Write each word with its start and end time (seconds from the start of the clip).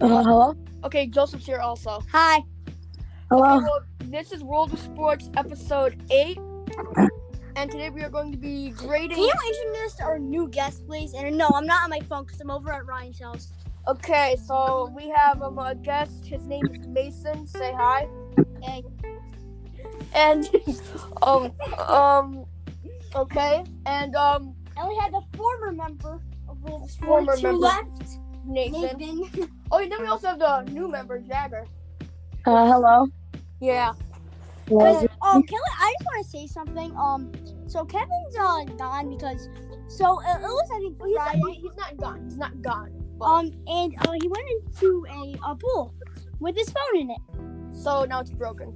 Uh, 0.00 0.22
hello? 0.24 0.56
Okay, 0.84 1.06
Joseph's 1.06 1.44
here 1.46 1.58
also. 1.58 2.02
Hi. 2.10 2.42
Hello? 3.30 3.56
Okay, 3.56 3.64
well, 3.64 3.82
this 4.06 4.32
is 4.32 4.42
World 4.42 4.72
of 4.72 4.78
Sports 4.78 5.28
episode 5.36 6.02
8. 6.10 6.38
And 7.56 7.70
today 7.70 7.90
we 7.90 8.02
are 8.02 8.08
going 8.08 8.32
to 8.32 8.38
be 8.38 8.70
grading. 8.70 9.16
Can 9.16 9.24
you 9.24 9.32
introduce 9.46 10.00
our 10.00 10.18
new 10.18 10.48
guest, 10.48 10.86
please? 10.86 11.12
And 11.12 11.36
no, 11.36 11.50
I'm 11.54 11.66
not 11.66 11.82
on 11.84 11.90
my 11.90 12.00
phone 12.00 12.24
because 12.24 12.40
I'm 12.40 12.50
over 12.50 12.72
at 12.72 12.86
Ryan's 12.86 13.20
house. 13.20 13.52
Okay, 13.88 14.36
so 14.46 14.90
we 14.96 15.08
have 15.10 15.42
um, 15.42 15.58
a 15.58 15.74
guest. 15.74 16.24
His 16.24 16.46
name 16.46 16.66
is 16.72 16.86
Mason. 16.86 17.46
Say 17.46 17.72
hi. 17.76 18.08
Hey. 18.62 18.82
And, 20.14 20.48
um, 21.22 21.52
um, 21.88 22.44
okay. 23.14 23.64
And, 23.84 24.16
um, 24.16 24.54
And 24.76 24.88
we 24.88 24.96
had 24.96 25.12
the 25.12 25.22
former 25.36 25.72
member 25.72 26.20
of 26.48 26.62
World 26.62 26.84
of 26.84 26.90
Former 26.92 27.36
Sports 27.36 27.40
who 27.42 27.46
member. 27.48 27.66
left. 27.66 28.19
Nathan. 28.46 28.98
Nathan. 28.98 29.50
Oh, 29.70 29.78
and 29.78 29.90
then 29.92 30.00
we 30.02 30.06
also 30.08 30.28
have 30.28 30.38
the 30.38 30.62
new 30.72 30.88
member, 30.88 31.18
Jagger. 31.20 31.66
Uh, 32.46 32.66
hello? 32.66 33.06
Yeah. 33.60 33.92
Hello? 34.68 35.06
um, 35.22 35.42
Kelly, 35.42 35.60
I 35.80 35.92
just 35.98 36.06
want 36.06 36.24
to 36.24 36.30
say 36.30 36.46
something. 36.46 36.96
Um, 36.96 37.32
so 37.66 37.84
Kevin's 37.84 38.36
uh 38.38 38.64
gone 38.78 39.10
because 39.10 39.48
so 39.88 40.20
uh, 40.24 40.36
it 40.36 40.42
was 40.42 40.70
I 40.72 40.78
think 40.78 40.98
Well, 41.00 41.08
he's, 41.08 41.16
Friday. 41.16 41.40
not, 41.40 41.54
he's 41.56 41.76
not 41.76 41.96
gone. 41.96 42.24
He's 42.24 42.38
not 42.38 42.62
gone. 42.62 42.90
But, 43.18 43.24
Um, 43.26 43.52
and 43.66 43.94
uh, 44.06 44.12
he 44.20 44.28
went 44.28 44.46
into 44.50 45.04
a, 45.10 45.50
a 45.50 45.56
pool 45.56 45.94
with 46.40 46.56
his 46.56 46.70
phone 46.70 47.00
in 47.00 47.10
it, 47.10 47.20
so 47.76 48.04
now 48.04 48.20
it's 48.20 48.30
broken. 48.30 48.72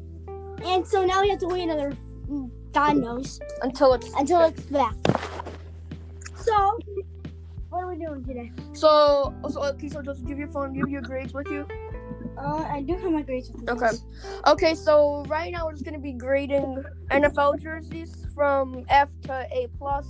and 0.65 0.87
so 0.87 1.05
now 1.05 1.23
he 1.23 1.31
has 1.31 1.41
to 1.41 1.47
wait 1.49 1.63
another 1.63 1.93
mm, 2.29 2.51
God 2.73 2.97
knows 2.99 3.41
Until 3.63 3.95
it's. 3.95 4.13
until 4.15 4.43
it's 4.43 4.63
back. 4.65 4.95
So, 6.37 6.53
what 6.53 6.83
are 6.87 6.94
we 7.95 8.05
doing 8.05 8.25
today? 8.25 8.53
So, 8.73 9.35
so 9.49 9.65
okay, 9.65 9.89
so 9.89 10.03
just 10.03 10.27
give 10.27 10.39
your 10.39 10.49
phone, 10.49 10.73
give 10.73 10.89
your 10.89 11.03
grades 11.03 11.33
with 11.33 11.49
you. 11.49 11.67
Uh, 12.39 12.67
I 12.69 12.83
do 12.83 12.95
have 12.97 13.13
my 13.13 13.23
grades 13.23 13.51
with 13.51 13.63
me. 13.63 13.73
Okay. 13.73 13.91
Okay, 14.47 14.75
so 14.75 15.25
right 15.29 15.53
now 15.53 15.67
we're 15.67 15.73
just 15.73 15.85
gonna 15.85 15.99
be 15.99 16.13
grading 16.13 16.85
NFL 17.11 17.63
jerseys 17.63 18.27
from 18.35 18.85
F 18.89 19.11
to 19.23 19.47
A 19.53 19.69
plus. 19.79 20.07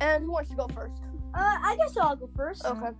And 0.00 0.24
who 0.24 0.32
wants 0.32 0.50
to 0.50 0.56
go 0.56 0.66
first? 0.68 1.02
Uh, 1.34 1.56
I 1.62 1.76
guess 1.78 1.96
I'll 1.96 2.16
go 2.16 2.28
first. 2.34 2.64
Okay. 2.64 2.90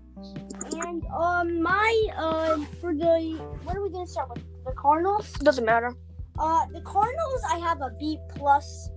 And 0.86 1.04
um, 1.06 1.60
my 1.60 2.06
uh, 2.16 2.58
for 2.80 2.94
the 2.94 3.38
what 3.64 3.76
are 3.76 3.82
we 3.82 3.90
gonna 3.90 4.06
start 4.06 4.30
with? 4.30 4.42
The 4.64 4.72
Cardinals. 4.72 5.32
Doesn't 5.34 5.64
matter. 5.64 5.94
Uh, 6.38 6.66
the 6.72 6.80
Cardinals, 6.82 7.42
I 7.50 7.58
have 7.58 7.80
a 7.82 7.90
B 7.98 8.18
plus. 8.34 8.90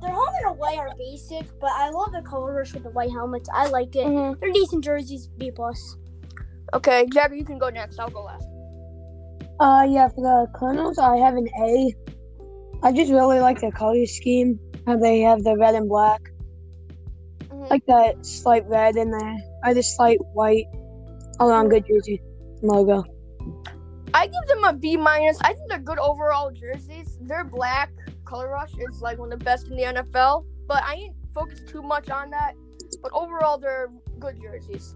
Their 0.00 0.10
home 0.10 0.34
and 0.42 0.56
away 0.56 0.76
are 0.78 0.90
basic, 0.96 1.46
but 1.60 1.70
I 1.72 1.90
love 1.90 2.12
the 2.12 2.22
color 2.22 2.54
rush 2.54 2.72
with 2.72 2.84
the 2.84 2.90
white 2.90 3.10
helmets. 3.10 3.48
I 3.54 3.68
like 3.68 3.94
it. 3.96 4.06
Mm-hmm. 4.06 4.40
They're 4.40 4.52
decent 4.52 4.84
jerseys. 4.84 5.28
B 5.38 5.50
plus. 5.50 5.96
Okay, 6.72 7.06
Jagger, 7.12 7.34
you 7.34 7.44
can 7.44 7.58
go 7.58 7.68
next. 7.68 7.98
I'll 7.98 8.08
go 8.08 8.22
last. 8.22 8.46
Uh, 9.58 9.86
yeah, 9.88 10.08
for 10.08 10.22
the 10.22 10.58
Cardinals, 10.58 10.98
I 10.98 11.16
have 11.18 11.34
an 11.34 11.48
A. 11.60 11.94
I 12.82 12.92
just 12.92 13.12
really 13.12 13.40
like 13.40 13.60
the 13.60 13.70
color 13.72 14.06
scheme. 14.06 14.58
How 14.86 14.96
they 14.96 15.20
have 15.20 15.44
the 15.44 15.56
red 15.56 15.74
and 15.74 15.88
black. 15.88 16.22
Mhm. 17.48 17.68
Like 17.68 17.84
that 17.86 18.24
slight 18.24 18.66
red 18.68 18.96
in 18.96 19.10
there. 19.10 19.36
Or 19.64 19.74
the 19.74 19.82
slight 19.82 20.18
white. 20.32 20.64
All 21.38 21.50
around 21.50 21.68
good 21.68 21.84
jersey 21.86 22.22
logo. 22.62 23.04
I 24.14 24.26
give 24.26 24.48
them 24.48 24.64
a 24.64 24.72
B 24.72 24.96
minus. 24.96 25.38
I 25.42 25.52
think 25.52 25.68
they're 25.68 25.78
good 25.78 25.98
overall 25.98 26.50
jerseys. 26.50 27.18
They're 27.22 27.44
black 27.44 27.90
color 28.30 28.48
rush 28.48 28.70
is 28.78 29.02
like 29.02 29.18
one 29.18 29.32
of 29.32 29.38
the 29.40 29.44
best 29.44 29.68
in 29.68 29.76
the 29.76 29.82
NFL. 29.82 30.44
But 30.68 30.84
I 30.84 30.94
ain't 30.94 31.16
focused 31.34 31.68
too 31.68 31.82
much 31.82 32.10
on 32.10 32.30
that. 32.30 32.54
But 33.02 33.10
overall, 33.12 33.58
they're 33.58 33.90
good 34.20 34.40
jerseys. 34.40 34.94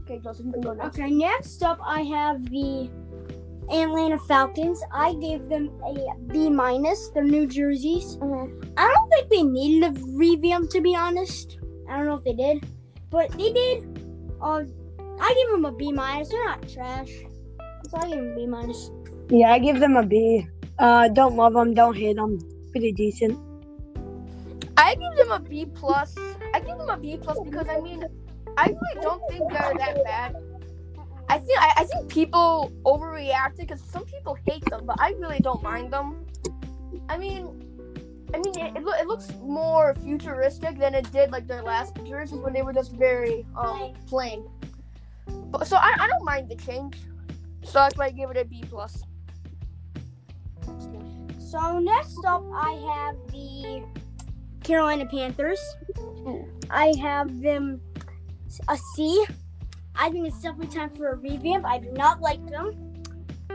Okay, 0.00 0.18
Joseph, 0.18 0.46
you 0.46 0.52
can 0.52 0.62
go 0.62 0.72
next. 0.72 0.98
Okay, 0.98 1.10
next 1.10 1.62
up, 1.62 1.78
I 1.84 2.02
have 2.02 2.44
the 2.50 2.90
Atlanta 3.70 4.18
Falcons. 4.18 4.82
I 4.92 5.14
gave 5.14 5.48
them 5.48 5.70
a 5.86 5.94
B 6.32 6.50
minus. 6.50 7.10
Their 7.10 7.24
new 7.24 7.46
jerseys. 7.46 8.16
Mhm. 8.16 8.72
I 8.76 8.92
don't 8.92 9.08
think 9.10 9.28
they 9.28 9.42
needed 9.42 9.96
a 9.96 10.00
revamp, 10.16 10.70
to 10.70 10.80
be 10.80 10.96
honest. 10.96 11.58
I 11.88 11.98
don't 11.98 12.06
know 12.06 12.14
if 12.14 12.24
they 12.24 12.32
did, 12.32 12.66
but 13.10 13.30
they 13.32 13.52
did. 13.52 13.86
Uh, 14.40 14.64
I 15.20 15.34
give 15.34 15.50
them 15.50 15.64
a 15.66 15.72
B 15.72 15.92
minus. 15.92 16.30
They're 16.30 16.44
not 16.44 16.66
trash, 16.68 17.12
so 17.88 17.98
I 17.98 18.08
give 18.08 18.18
them 18.18 18.32
a 18.32 18.34
B 18.34 18.46
minus. 18.46 18.90
Yeah, 19.28 19.52
I 19.52 19.58
give 19.58 19.78
them 19.80 19.96
a 19.96 20.02
B. 20.02 20.48
Uh, 20.78 21.08
don't 21.08 21.36
love 21.36 21.54
them, 21.54 21.74
don't 21.74 21.96
hate 21.96 22.16
them. 22.16 22.38
Pretty 22.70 22.92
decent. 22.92 23.38
I 24.76 24.94
give 24.94 25.16
them 25.16 25.30
a 25.30 25.40
B 25.40 25.66
plus. 25.66 26.16
I 26.54 26.60
give 26.60 26.78
them 26.78 26.88
a 26.88 26.96
B 26.96 27.18
plus 27.20 27.38
because 27.44 27.68
I 27.68 27.80
mean, 27.80 28.04
I 28.56 28.66
really 28.66 29.02
don't 29.02 29.22
think 29.28 29.50
they're 29.50 29.74
that 29.78 30.04
bad. 30.04 30.36
I 31.28 31.38
think 31.38 31.58
I, 31.60 31.72
I 31.78 31.84
think 31.84 32.08
people 32.08 32.72
overreacted 32.84 33.58
because 33.58 33.80
some 33.80 34.04
people 34.04 34.36
hate 34.46 34.64
them, 34.66 34.84
but 34.84 35.00
I 35.00 35.10
really 35.18 35.38
don't 35.40 35.62
mind 35.62 35.92
them. 35.92 36.26
I 37.08 37.16
mean, 37.16 37.44
I 38.34 38.38
mean 38.38 38.58
it, 38.58 38.76
it, 38.76 38.84
it 39.00 39.06
looks 39.06 39.32
more 39.40 39.94
futuristic 40.02 40.78
than 40.78 40.94
it 40.94 41.10
did 41.12 41.30
like 41.30 41.46
their 41.46 41.62
last 41.62 41.96
jerseys 42.04 42.38
when 42.38 42.52
they 42.52 42.62
were 42.62 42.72
just 42.72 42.92
very 42.92 43.46
um 43.56 43.94
plain. 44.06 44.48
But 45.26 45.66
so 45.66 45.76
I, 45.76 45.94
I 45.98 46.08
don't 46.08 46.24
mind 46.24 46.50
the 46.50 46.56
change. 46.56 46.98
So 47.62 47.74
that's 47.74 47.96
why 47.96 48.06
I 48.06 48.10
give 48.10 48.30
it 48.30 48.36
a 48.36 48.44
B 48.44 48.64
plus. 48.68 49.02
So 51.52 51.78
next 51.80 52.18
up, 52.26 52.42
I 52.54 52.72
have 52.72 53.16
the 53.30 53.84
Carolina 54.64 55.04
Panthers. 55.04 55.60
I 56.70 56.94
have 56.98 57.42
them 57.42 57.78
a 58.68 58.78
C. 58.94 59.26
I 59.94 60.08
think 60.08 60.26
it's 60.26 60.40
definitely 60.40 60.74
time 60.74 60.88
for 60.88 61.10
a 61.10 61.16
revamp. 61.16 61.66
I 61.66 61.76
do 61.76 61.92
not 61.92 62.22
like 62.22 62.42
them. 62.48 63.02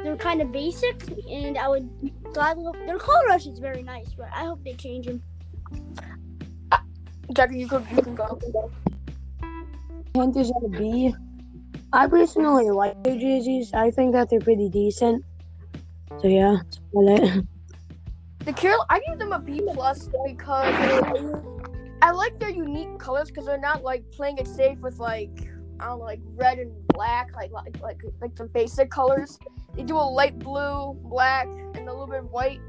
They're 0.03 0.15
kind 0.15 0.43
of 0.43 0.51
basic, 0.51 1.09
and 1.27 1.57
I 1.57 1.67
would 1.69 1.89
gladly. 2.35 2.65
Look, 2.65 2.75
their 2.85 2.99
color 2.99 3.25
rush 3.29 3.47
is 3.47 3.57
very 3.57 3.81
nice, 3.81 4.13
but 4.13 4.27
I 4.31 4.45
hope 4.45 4.63
they 4.63 4.75
change 4.75 5.07
them. 5.07 5.23
Uh, 6.71 6.77
Jackie, 7.33 7.57
you 7.57 7.67
could 7.67 7.83
you 7.95 8.03
can 8.03 8.13
go. 8.13 8.39
Panthers 10.13 10.51
at 10.51 10.63
a 10.63 10.69
B. 10.69 11.15
I 11.93 12.05
personally 12.05 12.69
like 12.69 13.03
their 13.03 13.17
jerseys. 13.17 13.73
I 13.73 13.89
think 13.89 14.13
that 14.13 14.29
they're 14.29 14.39
pretty 14.39 14.69
decent. 14.69 15.25
So 16.21 16.27
yeah, 16.27 16.57
that's 16.61 16.79
about 16.93 17.23
it. 17.23 17.45
The 18.47 18.53
Carol, 18.53 18.85
I 18.89 19.01
give 19.01 19.19
them 19.19 19.33
a 19.33 19.39
B 19.39 19.61
plus 19.73 20.07
because 20.25 20.73
I 22.01 22.11
like 22.11 22.39
their 22.39 22.49
unique 22.49 22.97
colors 22.97 23.27
because 23.27 23.45
they're 23.45 23.59
not 23.59 23.83
like 23.83 24.09
playing 24.09 24.37
it 24.37 24.47
safe 24.47 24.79
with 24.79 24.99
like 24.99 25.49
I 25.81 25.87
don't 25.87 25.99
know, 25.99 26.05
like 26.05 26.21
red 26.33 26.57
and 26.57 26.71
black, 26.93 27.35
like 27.35 27.51
like 27.51 27.77
like 27.81 28.01
like 28.21 28.35
the 28.37 28.45
basic 28.45 28.89
colors. 28.89 29.37
They 29.75 29.83
do 29.83 29.97
a 29.97 29.99
light 29.99 30.39
blue, 30.39 30.93
black, 30.93 31.45
and 31.75 31.89
a 31.89 31.91
little 31.91 32.07
bit 32.07 32.19
of 32.19 32.31
white. 32.31 32.61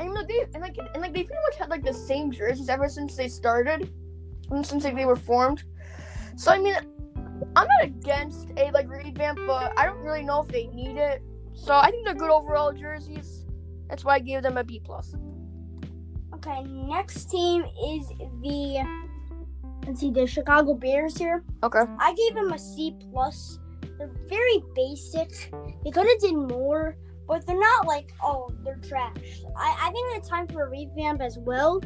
And 0.00 0.12
know, 0.12 0.24
they 0.26 0.44
and 0.54 0.60
like 0.60 0.76
and 0.76 1.00
like 1.00 1.14
they 1.14 1.22
pretty 1.22 1.40
much 1.48 1.56
had 1.56 1.70
like 1.70 1.84
the 1.84 1.94
same 1.94 2.32
jerseys 2.32 2.68
ever 2.68 2.88
since 2.88 3.14
they 3.14 3.28
started, 3.28 3.92
since 4.64 4.82
like, 4.82 4.96
they 4.96 5.04
were 5.04 5.14
formed. 5.14 5.62
So 6.34 6.50
I 6.50 6.58
mean, 6.58 6.74
I'm 6.74 7.68
not 7.68 7.84
against 7.84 8.48
a 8.56 8.72
like 8.72 8.88
revamp, 8.88 9.38
but 9.46 9.72
I 9.78 9.86
don't 9.86 10.00
really 10.00 10.24
know 10.24 10.42
if 10.42 10.48
they 10.48 10.66
need 10.66 10.96
it. 10.96 11.22
So 11.54 11.76
I 11.76 11.92
think 11.92 12.06
they're 12.06 12.14
good 12.14 12.30
overall 12.32 12.72
jerseys. 12.72 13.41
That's 13.92 14.06
why 14.06 14.14
I 14.14 14.20
gave 14.20 14.42
them 14.42 14.56
a 14.56 14.64
B 14.64 14.80
plus. 14.82 15.14
Okay, 16.32 16.62
next 16.64 17.30
team 17.30 17.62
is 17.62 18.08
the 18.40 18.82
let's 19.86 20.00
see, 20.00 20.10
the 20.10 20.26
Chicago 20.26 20.72
Bears 20.72 21.18
here. 21.18 21.44
Okay. 21.62 21.80
I 21.98 22.14
gave 22.14 22.34
them 22.34 22.54
a 22.54 22.58
C 22.58 22.96
plus. 23.12 23.58
They're 23.98 24.10
very 24.30 24.64
basic. 24.74 25.52
They 25.84 25.90
could 25.90 26.06
have 26.08 26.20
did 26.20 26.34
more, 26.34 26.96
but 27.28 27.46
they're 27.46 27.60
not 27.60 27.86
like 27.86 28.14
oh 28.22 28.50
they're 28.64 28.76
trash. 28.76 29.42
I, 29.58 29.76
I 29.78 29.90
think 29.92 30.16
it's 30.16 30.26
time 30.26 30.48
for 30.48 30.62
a 30.62 30.70
revamp 30.70 31.20
as 31.20 31.36
well. 31.36 31.82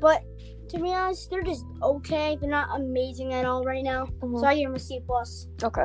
But 0.00 0.22
to 0.70 0.78
be 0.78 0.90
honest, 0.90 1.28
they're 1.28 1.42
just 1.42 1.66
okay. 1.82 2.38
They're 2.40 2.48
not 2.48 2.80
amazing 2.80 3.34
at 3.34 3.44
all 3.44 3.62
right 3.62 3.84
now. 3.84 4.08
So 4.22 4.46
I 4.46 4.54
gave 4.54 4.68
them 4.68 4.76
a 4.76 4.78
C 4.78 5.00
plus. 5.06 5.48
Okay. 5.62 5.84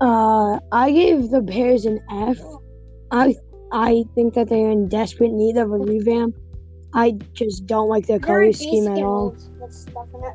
Uh, 0.00 0.58
I 0.72 0.90
gave 0.90 1.30
the 1.30 1.40
Bears 1.40 1.84
an 1.84 2.00
F. 2.10 2.40
I 3.10 3.34
I 3.72 4.04
think 4.14 4.34
that 4.34 4.48
they're 4.48 4.70
in 4.70 4.88
desperate 4.88 5.32
need 5.32 5.56
of 5.56 5.72
a 5.72 5.78
revamp. 5.78 6.36
I 6.92 7.12
just 7.34 7.66
don't 7.66 7.88
like 7.88 8.06
their 8.06 8.18
color 8.18 8.52
scheme 8.52 8.88
at 8.88 8.98
all. 8.98 9.26
old. 9.26 9.60
That's 9.60 9.84
definite. 9.84 10.34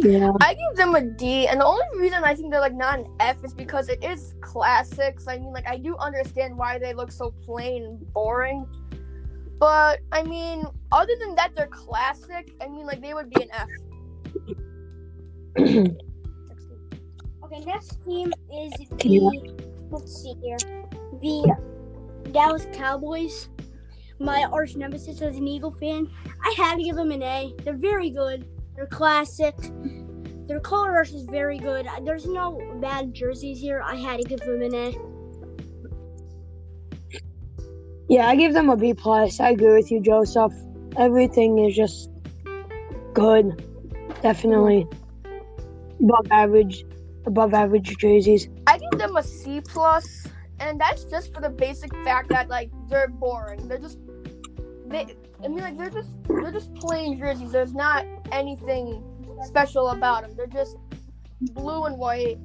Yeah. 0.00 0.30
I 0.40 0.54
give 0.54 0.76
them 0.76 0.94
a 0.94 1.00
D, 1.02 1.48
and 1.48 1.60
the 1.60 1.66
only 1.66 1.84
reason 1.96 2.22
I 2.24 2.34
think 2.34 2.50
they're 2.50 2.60
like 2.60 2.74
not 2.74 3.00
an 3.00 3.06
F 3.20 3.44
is 3.44 3.52
because 3.52 3.88
it 3.88 4.02
is 4.02 4.34
classics. 4.40 5.26
I 5.26 5.38
mean, 5.38 5.52
like 5.52 5.68
I 5.68 5.76
do 5.76 5.96
understand 5.96 6.56
why 6.56 6.78
they 6.78 6.94
look 6.94 7.10
so 7.10 7.32
plain 7.44 7.84
and 7.84 8.12
boring, 8.12 8.64
but 9.58 10.00
I 10.12 10.22
mean, 10.22 10.64
other 10.92 11.12
than 11.18 11.34
that, 11.34 11.54
they're 11.56 11.66
classic. 11.66 12.52
I 12.60 12.68
mean, 12.68 12.86
like 12.86 13.02
they 13.02 13.12
would 13.12 13.28
be 13.30 13.42
an 13.42 13.50
F. 13.52 13.68
Okay, 17.50 17.64
next 17.64 18.04
team 18.04 18.30
is 18.52 18.72
the 18.98 19.56
let's 19.90 20.22
see 20.22 20.34
here. 20.42 20.58
The 21.20 21.56
Dallas 22.32 22.66
Cowboys. 22.72 23.48
My 24.20 24.44
arch 24.52 24.74
nemesis 24.76 25.22
as 25.22 25.36
an 25.36 25.46
Eagle 25.46 25.70
fan. 25.70 26.08
I 26.44 26.54
had 26.56 26.76
to 26.76 26.82
give 26.82 26.96
them 26.96 27.12
an 27.12 27.22
A. 27.22 27.54
They're 27.62 27.76
very 27.76 28.10
good. 28.10 28.46
They're 28.74 28.86
classic. 28.86 29.54
their 30.46 30.60
color 30.60 30.92
rush 30.92 31.12
is 31.12 31.24
very 31.24 31.58
good. 31.58 31.86
There's 32.02 32.26
no 32.26 32.60
bad 32.80 33.14
jerseys 33.14 33.60
here. 33.60 33.82
I 33.84 33.96
had 33.96 34.20
to 34.20 34.24
give 34.24 34.40
them 34.40 34.62
an 34.62 34.74
A. 34.74 34.94
Yeah, 38.08 38.26
I 38.26 38.36
give 38.36 38.54
them 38.54 38.70
a 38.70 38.76
B 38.76 38.94
plus. 38.94 39.38
I 39.38 39.50
agree 39.50 39.74
with 39.74 39.90
you, 39.90 40.00
Joseph. 40.00 40.52
Everything 40.96 41.58
is 41.58 41.76
just 41.76 42.10
good. 43.12 43.64
Definitely 44.22 44.86
above 46.00 46.26
average, 46.30 46.84
above 47.26 47.54
average 47.54 47.96
jerseys. 47.98 48.48
I 48.66 48.78
give 48.78 48.98
them 48.98 49.16
a 49.16 49.22
C 49.22 49.60
plus, 49.60 50.26
and 50.60 50.80
that's 50.80 51.04
just 51.04 51.34
for 51.34 51.40
the 51.40 51.50
basic 51.50 51.94
fact 52.04 52.28
that 52.30 52.48
like 52.48 52.70
they're 52.88 53.08
boring. 53.08 53.68
They're 53.68 53.78
just 53.78 53.98
they. 54.86 55.16
I 55.42 55.48
mean, 55.48 55.58
like 55.58 55.78
they're 55.78 55.90
just 55.90 56.10
they're 56.26 56.52
just 56.52 56.74
plain 56.74 57.18
jerseys. 57.18 57.52
There's 57.52 57.74
not 57.74 58.04
anything 58.32 59.02
special 59.46 59.88
about 59.88 60.22
them. 60.22 60.34
They're 60.36 60.46
just 60.46 60.76
blue 61.40 61.84
and 61.84 61.96
white, 61.96 62.38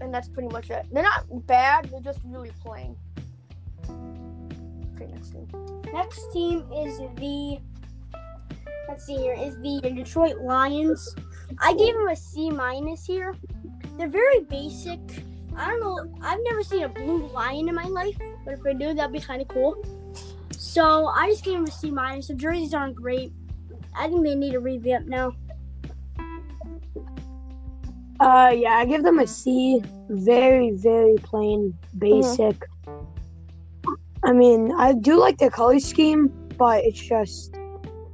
and 0.00 0.12
that's 0.14 0.28
pretty 0.28 0.48
much 0.48 0.70
it. 0.70 0.86
They're 0.92 1.02
not 1.02 1.24
bad. 1.46 1.90
They're 1.90 2.00
just 2.00 2.20
really 2.24 2.52
plain. 2.64 2.96
Okay, 4.94 5.10
next 5.12 5.30
team. 5.30 5.48
Next 5.92 6.32
team 6.32 6.64
is 6.72 6.98
the 7.16 7.58
let's 8.88 9.06
see 9.06 9.16
here 9.16 9.34
is 9.34 9.56
the 9.56 9.80
Detroit 9.94 10.38
Lions. 10.38 11.14
I 11.58 11.74
gave 11.74 11.94
them 11.94 12.08
a 12.08 12.16
C 12.16 12.50
minus 12.50 13.04
here. 13.06 13.34
They're 13.96 14.08
very 14.08 14.40
basic. 14.40 15.00
I 15.60 15.66
don't 15.66 15.80
know. 15.80 16.14
I've 16.22 16.40
never 16.42 16.62
seen 16.62 16.84
a 16.84 16.88
blue 16.88 17.26
lion 17.26 17.68
in 17.68 17.74
my 17.74 17.84
life, 17.84 18.16
but 18.46 18.54
if 18.54 18.60
I 18.66 18.72
do, 18.72 18.94
that'd 18.94 19.12
be 19.12 19.20
kind 19.20 19.42
of 19.42 19.48
cool. 19.48 19.76
So 20.52 21.08
I 21.08 21.28
just 21.28 21.44
gave 21.44 21.54
them 21.54 21.64
a 21.64 21.70
C 21.70 21.90
minus. 21.90 22.28
The 22.28 22.34
jerseys 22.34 22.72
aren't 22.72 22.94
great. 22.94 23.32
I 23.94 24.08
think 24.08 24.24
they 24.24 24.34
need 24.34 24.54
a 24.54 24.60
revamp 24.60 25.06
now. 25.06 25.32
Uh, 28.20 28.54
yeah, 28.54 28.74
I 28.76 28.86
give 28.86 29.02
them 29.02 29.18
a 29.18 29.26
C. 29.26 29.82
Very, 30.08 30.70
very 30.70 31.16
plain, 31.16 31.76
basic. 31.98 32.64
I 34.22 34.32
mean, 34.32 34.72
I 34.72 34.94
do 34.94 35.16
like 35.16 35.36
their 35.36 35.50
color 35.50 35.78
scheme, 35.78 36.28
but 36.56 36.84
it's 36.84 37.00
just 37.00 37.54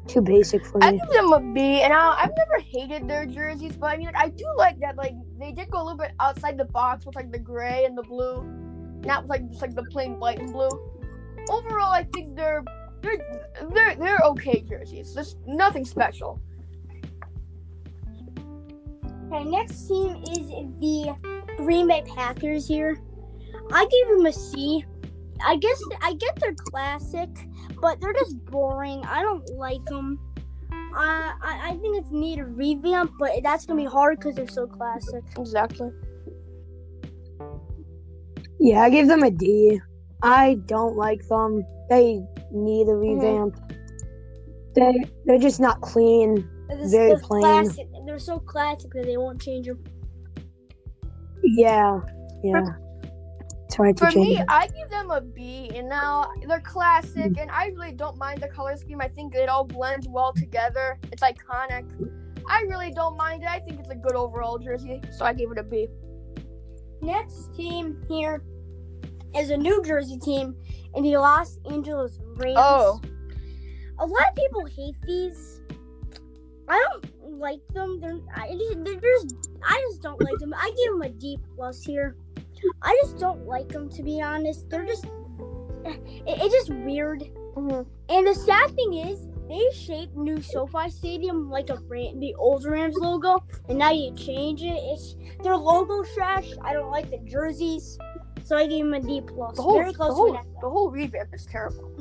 too 0.09 0.23
basic 0.23 0.65
for 0.65 0.79
me. 0.79 0.87
I 0.87 0.93
give 0.93 1.09
them 1.13 1.33
a 1.33 1.41
B, 1.41 1.83
and 1.83 1.93
I, 1.93 2.23
I've 2.23 2.33
never 2.37 2.59
hated 2.59 3.09
their 3.09 3.27
jerseys, 3.27 3.77
but 3.77 3.87
I 3.87 3.97
mean, 3.97 4.07
like, 4.07 4.17
I 4.17 4.29
do 4.29 4.47
like 4.57 4.79
that. 4.81 4.97
Like, 4.97 5.15
they 5.39 5.53
did 5.53 5.71
go 5.71 5.83
a 5.83 5.85
little 5.85 5.99
bit 5.99 6.13
outside 6.21 6.57
the 6.59 6.65
box 6.65 7.07
with 7.07 7.17
like 7.17 7.31
the 7.31 7.39
gray 7.39 7.85
and 7.85 7.97
the 7.97 8.03
blue, 8.03 8.43
not 9.05 9.27
like 9.27 9.49
just 9.49 9.63
like 9.63 9.75
the 9.75 9.85
plain 9.85 10.19
white 10.19 10.39
and 10.39 10.53
blue. 10.53 10.69
Overall, 11.49 11.93
I 11.93 12.05
think 12.13 12.37
they're 12.37 12.65
they're 13.03 13.19
they're 13.73 13.95
they're 13.97 14.21
okay 14.25 14.63
jerseys. 14.63 15.15
There's 15.15 15.37
nothing 15.47 15.85
special. 15.85 16.41
Okay, 19.31 19.45
next 19.45 19.89
team 19.89 20.23
is 20.31 20.49
the 20.81 21.15
Green 21.57 21.89
Bay 21.89 22.03
Packers 22.15 22.67
here. 22.69 22.97
I 23.73 23.87
gave 23.87 24.17
them 24.17 24.27
a 24.27 24.33
C. 24.33 24.85
I 25.45 25.57
guess 25.57 25.83
I 26.03 26.15
get 26.15 26.39
they're 26.41 26.55
classic, 26.55 27.31
but 27.81 28.01
they're 28.01 28.13
just 28.13 28.45
boring. 28.47 29.05
I 29.05 29.23
don't 29.23 29.49
like 29.51 29.85
them. 29.87 30.19
I 30.73 31.35
I, 31.43 31.71
I 31.71 31.77
think 31.77 31.99
it's 31.99 32.11
need 32.11 32.39
a 32.39 32.45
revamp, 32.45 33.13
but 33.19 33.33
that's 33.43 33.67
gonna 33.67 33.81
be 33.81 33.89
hard 33.89 34.19
because 34.19 34.37
they're 34.37 34.49
so 34.49 34.67
classic. 34.67 35.25
Exactly. 35.39 35.91
Yeah, 38.59 38.81
I 38.83 38.91
give 38.91 39.09
them 39.09 39.23
a 39.23 39.31
D. 39.31 39.81
I 40.23 40.55
don't 40.67 40.97
like 40.97 41.27
them. 41.29 41.65
They 41.91 42.21
need 42.51 42.89
a 42.89 42.93
mm-hmm. 42.93 43.21
revamp. 43.21 43.61
They 44.75 45.05
they're 45.25 45.39
just 45.39 45.61
not 45.61 45.81
clean. 45.81 46.49
They're, 46.69 46.89
Very 46.89 47.09
they're 47.11 47.19
plain. 47.21 47.43
classic. 47.43 47.89
They're 48.07 48.19
so 48.19 48.39
classic 48.39 48.93
that 48.95 49.05
they 49.05 49.17
won't 49.17 49.41
change 49.41 49.67
them. 49.67 49.83
Yeah, 51.43 52.01
yeah. 52.43 52.67
It's 53.77 53.79
hard 53.79 53.97
to 53.99 54.05
For 54.07 54.11
change. 54.11 54.29
me, 54.29 54.39
it. 54.39 54.47
I 54.49 54.69
give 54.69 54.89
them 54.89 55.11
a 55.11 55.21
B, 55.21 55.71
and 55.75 55.87
now 55.89 56.31
they're 56.49 56.61
classic, 56.61 57.37
and 57.39 57.51
I 57.51 57.67
really 57.67 57.93
don't 57.93 58.17
mind 58.17 58.41
the 58.41 58.49
color 58.49 58.75
scheme. 58.77 59.01
I 59.03 59.09
think 59.09 59.35
it 59.35 59.49
all 59.51 59.65
blends 59.65 60.09
well 60.09 60.33
together. 60.33 60.99
It's 61.13 61.23
iconic. 61.23 61.85
I 62.49 62.63
really 62.63 62.91
don't 62.91 63.17
mind 63.19 63.43
it. 63.43 63.49
I 63.51 63.59
think 63.61 63.81
it's 63.81 63.91
a 63.91 63.95
good 63.95 64.15
overall 64.15 64.59
jersey, 64.59 65.03
so 65.13 65.25
I 65.27 65.35
gave 65.35 65.51
it 65.51 65.59
a 65.59 65.63
B. 65.63 65.89
Next 67.03 67.55
team 67.55 68.03
here 68.09 68.43
is 69.37 69.51
a 69.51 69.57
New 69.59 69.83
Jersey 69.85 70.19
team 70.19 70.57
in 70.95 71.03
the 71.03 71.19
Los 71.19 71.59
Angeles 71.71 72.19
Rams. 72.37 72.57
Oh. 72.59 73.01
a 73.99 74.07
lot 74.07 74.29
of 74.31 74.35
people 74.37 74.65
hate 74.65 74.97
these. 75.07 75.61
I 76.69 76.83
don't 76.91 77.39
like 77.39 77.61
them. 77.75 78.01
They're 78.01 78.19
I 78.35 78.57
just, 78.57 78.85
they're 78.85 78.95
just 78.95 79.51
I 79.63 79.87
just 79.91 80.01
don't 80.01 80.21
like 80.23 80.39
them. 80.39 80.55
I 80.55 80.71
give 80.71 80.93
them 80.93 81.03
a 81.03 81.11
D 81.11 81.39
plus 81.55 81.83
here. 81.83 82.17
I 82.83 82.99
just 83.03 83.19
don't 83.19 83.47
like 83.47 83.69
them 83.69 83.89
to 83.91 84.03
be 84.03 84.21
honest. 84.21 84.69
They're 84.71 84.87
just 84.87 85.05
it, 85.85 86.01
it's 86.27 86.55
just 86.55 86.71
weird. 86.71 87.25
Mhm. 87.55 87.87
And 88.09 88.27
the 88.27 88.35
sad 88.35 88.71
thing 88.77 88.95
is, 88.95 89.27
they 89.49 89.63
shaped 89.73 90.17
new 90.17 90.43
SoFi 90.43 90.91
Stadium 90.91 91.49
like 91.49 91.71
a 91.71 91.77
brand, 91.77 92.21
the 92.21 92.35
old 92.35 92.65
Rams 92.65 92.97
logo, 92.99 93.39
and 93.69 93.79
now 93.79 93.91
you 93.93 94.13
change 94.15 94.63
it. 94.63 94.77
It's 94.77 95.17
their 95.43 95.57
logo 95.57 96.03
trash. 96.15 96.51
I 96.63 96.73
don't 96.73 96.91
like 96.91 97.11
the 97.11 97.19
jerseys, 97.19 97.99
so 98.45 98.57
I 98.57 98.67
gave 98.67 98.85
them 98.85 98.95
a 98.95 99.01
D 99.01 99.21
plus. 99.21 99.57
The 99.57 99.63
whole, 99.63 99.79
Very 99.79 99.93
the 99.93 100.05
whole, 100.05 100.33
to 100.33 100.39
an 100.39 100.39
F. 100.39 100.61
the 100.61 100.69
whole 100.69 100.91
revamp 100.91 101.33
is 101.33 101.47
terrible. 101.47 101.93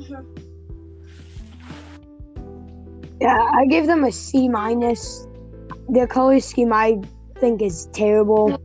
Yeah, 3.20 3.38
I 3.54 3.64
gave 3.66 3.86
them 3.86 4.04
a 4.04 4.12
C 4.12 4.48
minus. 4.48 5.26
Their 5.88 6.06
color 6.06 6.40
scheme 6.40 6.72
I 6.72 7.00
think 7.38 7.62
is 7.62 7.86
terrible. 7.92 8.60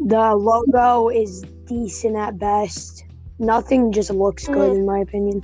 The 0.00 0.34
logo 0.34 1.08
is 1.08 1.42
decent 1.66 2.16
at 2.16 2.38
best. 2.38 3.04
Nothing 3.38 3.92
just 3.92 4.10
looks 4.10 4.46
good 4.46 4.72
mm. 4.72 4.76
in 4.76 4.86
my 4.86 5.00
opinion. 5.00 5.42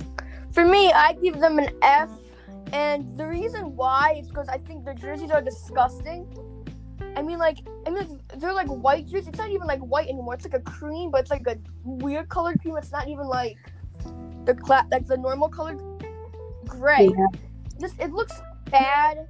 For 0.51 0.65
me, 0.65 0.91
I 0.91 1.13
give 1.13 1.39
them 1.39 1.59
an 1.59 1.69
F, 1.81 2.09
and 2.71 3.17
the 3.17 3.27
reason 3.27 3.75
why 3.75 4.15
is 4.19 4.27
because 4.27 4.47
I 4.49 4.57
think 4.57 4.85
the 4.85 4.93
jerseys 4.93 5.31
are 5.31 5.41
disgusting. 5.41 6.27
I 7.15 7.21
mean, 7.21 7.37
like, 7.37 7.59
I 7.85 7.89
mean, 7.89 8.19
they're 8.37 8.53
like 8.53 8.67
white 8.67 9.07
jerseys. 9.07 9.29
It's 9.29 9.37
not 9.37 9.49
even 9.49 9.67
like 9.67 9.79
white 9.79 10.07
anymore. 10.07 10.35
It's 10.35 10.45
like 10.45 10.53
a 10.53 10.59
cream, 10.59 11.11
but 11.11 11.21
it's 11.21 11.31
like 11.31 11.45
a 11.47 11.57
weird 11.83 12.29
colored 12.29 12.59
cream. 12.61 12.77
It's 12.77 12.91
not 12.91 13.07
even 13.07 13.27
like 13.27 13.57
the 14.45 14.55
cla- 14.55 14.87
like 14.91 15.07
the 15.07 15.17
normal 15.17 15.49
colored 15.49 15.81
gray. 16.65 17.11
Yeah. 17.15 17.39
Just 17.79 17.99
it 17.99 18.11
looks 18.11 18.33
bad. 18.73 19.27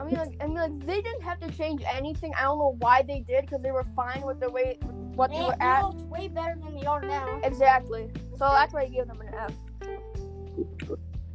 I 0.00 0.04
mean, 0.04 0.16
like, 0.16 0.34
I 0.40 0.46
mean, 0.46 0.56
like 0.56 0.86
they 0.86 1.00
didn't 1.00 1.22
have 1.22 1.38
to 1.40 1.50
change 1.52 1.82
anything. 1.86 2.32
I 2.36 2.42
don't 2.42 2.58
know 2.58 2.76
why 2.80 3.02
they 3.02 3.20
did 3.20 3.42
because 3.42 3.62
they 3.62 3.70
were 3.70 3.86
fine 3.94 4.22
with 4.22 4.40
the 4.40 4.50
way 4.50 4.78
what 5.14 5.30
they 5.30 5.38
They, 5.38 5.44
were 5.44 5.62
at. 5.62 5.84
look 5.84 6.10
way 6.10 6.28
better 6.28 6.56
than 6.62 6.74
they 6.74 6.86
are 6.86 7.02
now. 7.02 7.40
Exactly. 7.44 8.10
So 8.32 8.48
that's 8.50 8.72
why 8.72 8.82
I 8.82 8.88
gave 8.88 9.06
them 9.06 9.20
an 9.20 9.34
F. 9.34 9.52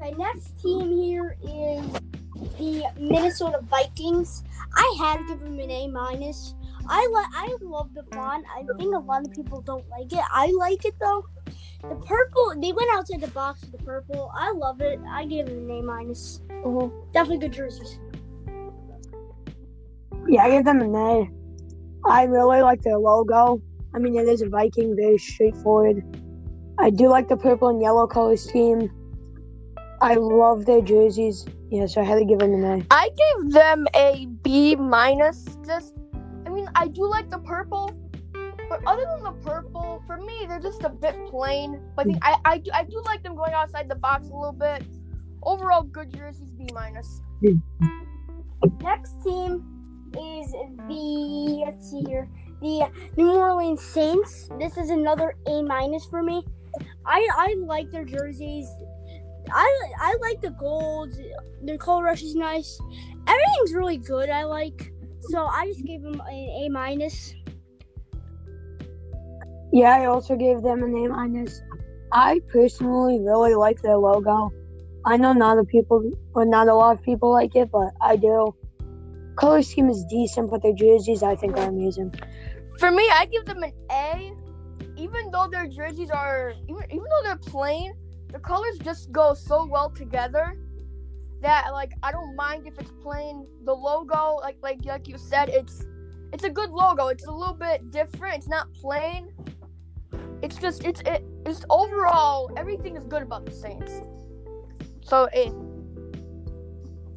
The 0.01 0.11
next 0.17 0.61
team 0.61 0.91
here 0.91 1.37
is 1.43 1.85
the 2.57 2.83
Minnesota 2.99 3.59
Vikings. 3.69 4.43
I 4.75 4.95
had 4.99 5.17
to 5.19 5.23
give 5.27 5.39
them 5.39 5.59
an 5.59 5.71
A 5.71 5.87
minus. 5.87 6.55
I 6.87 7.07
like 7.13 7.27
I 7.33 7.55
love 7.61 7.93
the 7.93 8.03
font. 8.13 8.45
I 8.53 8.63
think 8.77 8.93
a 8.93 8.99
lot 8.99 9.25
of 9.25 9.31
people 9.33 9.61
don't 9.61 9.87
like 9.89 10.11
it. 10.11 10.23
I 10.31 10.51
like 10.57 10.83
it 10.83 10.95
though. 10.99 11.25
The 11.89 11.95
purple 11.95 12.53
they 12.61 12.71
went 12.71 12.89
outside 12.93 13.21
the 13.21 13.27
box 13.27 13.61
with 13.61 13.71
the 13.71 13.83
purple. 13.83 14.31
I 14.33 14.51
love 14.51 14.79
it. 14.81 14.99
I 15.09 15.25
gave 15.25 15.47
them 15.47 15.69
an 15.69 15.79
A 15.79 15.81
minus. 15.83 16.39
Uh-huh. 16.49 16.89
Definitely 17.11 17.49
good 17.49 17.53
jerseys. 17.53 17.99
Yeah, 20.27 20.43
I 20.45 20.51
give 20.51 20.63
them 20.63 20.81
an 20.81 20.95
A. 20.95 21.29
I 22.05 22.23
really 22.23 22.61
like 22.61 22.81
their 22.81 22.97
logo. 22.97 23.61
I 23.93 23.99
mean, 23.99 24.15
it 24.15 24.27
is 24.27 24.41
a 24.41 24.49
Viking, 24.49 24.95
very 24.95 25.17
straightforward. 25.17 26.03
I 26.79 26.89
do 26.89 27.07
like 27.07 27.27
the 27.27 27.37
purple 27.37 27.67
and 27.67 27.81
yellow 27.81 28.07
color 28.07 28.37
scheme. 28.37 28.89
I 30.01 30.15
love 30.15 30.65
their 30.65 30.81
jerseys. 30.81 31.45
Yeah, 31.69 31.85
so 31.85 32.01
I 32.01 32.03
had 32.03 32.15
to 32.15 32.25
give 32.25 32.39
them 32.39 32.53
an 32.53 32.63
A. 32.63 32.85
I 32.91 33.09
gave 33.09 33.51
them 33.51 33.87
a 33.95 34.27
B 34.41 34.75
minus. 34.75 35.45
Just, 35.65 35.93
I 36.45 36.49
mean, 36.49 36.69
I 36.75 36.87
do 36.87 37.07
like 37.07 37.29
the 37.29 37.39
purple, 37.39 37.91
but 38.73 38.91
other 38.91 39.05
than 39.05 39.23
the 39.23 39.31
purple, 39.43 40.03
for 40.07 40.17
me, 40.17 40.45
they're 40.47 40.59
just 40.59 40.81
a 40.83 40.89
bit 40.89 41.15
plain. 41.29 41.79
But 41.95 42.07
I 42.07 42.11
hmm. 42.11 42.17
I, 42.23 42.37
I 42.45 42.57
do, 42.57 42.71
I 42.73 42.83
do 42.83 43.01
like 43.05 43.21
them 43.21 43.35
going 43.35 43.53
outside 43.53 43.87
the 43.87 43.95
box 43.95 44.29
a 44.29 44.35
little 44.35 44.51
bit. 44.51 44.83
Overall, 45.43 45.83
good 45.83 46.11
jerseys, 46.11 46.49
B 46.57 46.67
minus. 46.73 47.21
Hmm. 47.41 47.57
Next 48.81 49.13
team 49.23 49.63
is 50.17 50.51
the 50.87 51.63
let's 51.65 51.89
see 51.89 52.03
here 52.07 52.27
the 52.61 52.89
New 53.15 53.31
Orleans 53.31 53.83
Saints. 53.83 54.49
This 54.57 54.77
is 54.77 54.89
another 54.89 55.35
A 55.47 55.61
minus 55.61 56.05
for 56.05 56.23
me. 56.23 56.43
I 57.05 57.27
I 57.35 57.55
like 57.59 57.91
their 57.91 58.05
jerseys. 58.05 58.67
I 59.53 59.81
I 59.99 60.15
like 60.21 60.41
the 60.41 60.51
gold. 60.51 61.13
Their 61.61 61.77
color 61.77 62.05
rush 62.05 62.23
is 62.23 62.33
nice. 62.33 62.79
Everything's 63.27 63.73
really 63.73 63.97
good. 63.97 64.29
I 64.29 64.45
like. 64.45 64.91
So 65.29 65.45
I 65.45 65.67
just 65.67 65.85
gave 65.85 66.01
them 66.01 66.19
an 66.21 66.33
A 66.33 66.69
minus. 66.69 67.35
Yeah, 69.73 69.95
I 69.95 70.05
also 70.05 70.35
gave 70.35 70.61
them 70.61 70.83
A 70.83 71.07
minus. 71.07 71.63
I 72.11 72.39
personally 72.47 73.19
really 73.19 73.55
like 73.55 73.81
their 73.81 73.97
logo. 73.97 74.51
I 75.03 75.17
know 75.17 75.33
not 75.33 75.57
a 75.57 75.63
people 75.63 76.11
or 76.35 76.45
not 76.45 76.67
a 76.67 76.75
lot 76.75 76.95
of 76.95 77.03
people 77.03 77.31
like 77.31 77.55
it, 77.55 77.71
but 77.71 77.91
I 77.99 78.15
do. 78.15 78.55
color 79.35 79.63
scheme 79.63 79.89
is 79.89 80.05
decent, 80.05 80.51
but 80.51 80.61
their 80.61 80.73
jerseys 80.73 81.23
I 81.23 81.35
think 81.35 81.57
are 81.57 81.69
amazing. 81.69 82.13
For 82.77 82.91
me, 82.91 83.09
I 83.11 83.25
give 83.25 83.45
them 83.45 83.63
an 83.63 83.73
A. 83.89 84.33
Even 84.95 85.31
though 85.31 85.47
their 85.49 85.65
jerseys 85.65 86.11
are, 86.11 86.53
even, 86.69 86.83
even 86.91 87.05
though 87.09 87.23
they're 87.23 87.35
plain, 87.37 87.93
the 88.31 88.37
colors 88.37 88.77
just 88.83 89.11
go 89.11 89.33
so 89.33 89.65
well 89.65 89.89
together 89.89 90.55
that 91.41 91.69
like 91.71 91.93
I 92.03 92.11
don't 92.11 92.35
mind 92.35 92.67
if 92.67 92.77
it's 92.77 92.91
plain. 93.01 93.47
The 93.65 93.73
logo, 93.73 94.35
like 94.39 94.57
like 94.61 94.85
like 94.85 95.07
you 95.07 95.17
said, 95.17 95.49
it's 95.49 95.83
it's 96.31 96.43
a 96.43 96.49
good 96.49 96.69
logo. 96.69 97.07
It's 97.07 97.25
a 97.25 97.31
little 97.31 97.55
bit 97.55 97.89
different. 97.89 98.35
It's 98.35 98.47
not 98.47 98.71
plain. 98.75 99.33
It's 100.43 100.57
just 100.57 100.83
it's 100.83 100.99
it, 101.05 101.23
it's 101.45 101.63
overall 101.69 102.51
everything 102.57 102.97
is 102.97 103.05
good 103.05 103.21
about 103.21 103.45
the 103.45 103.51
Saints. 103.53 104.01
So 105.01 105.29
A. 105.33 105.51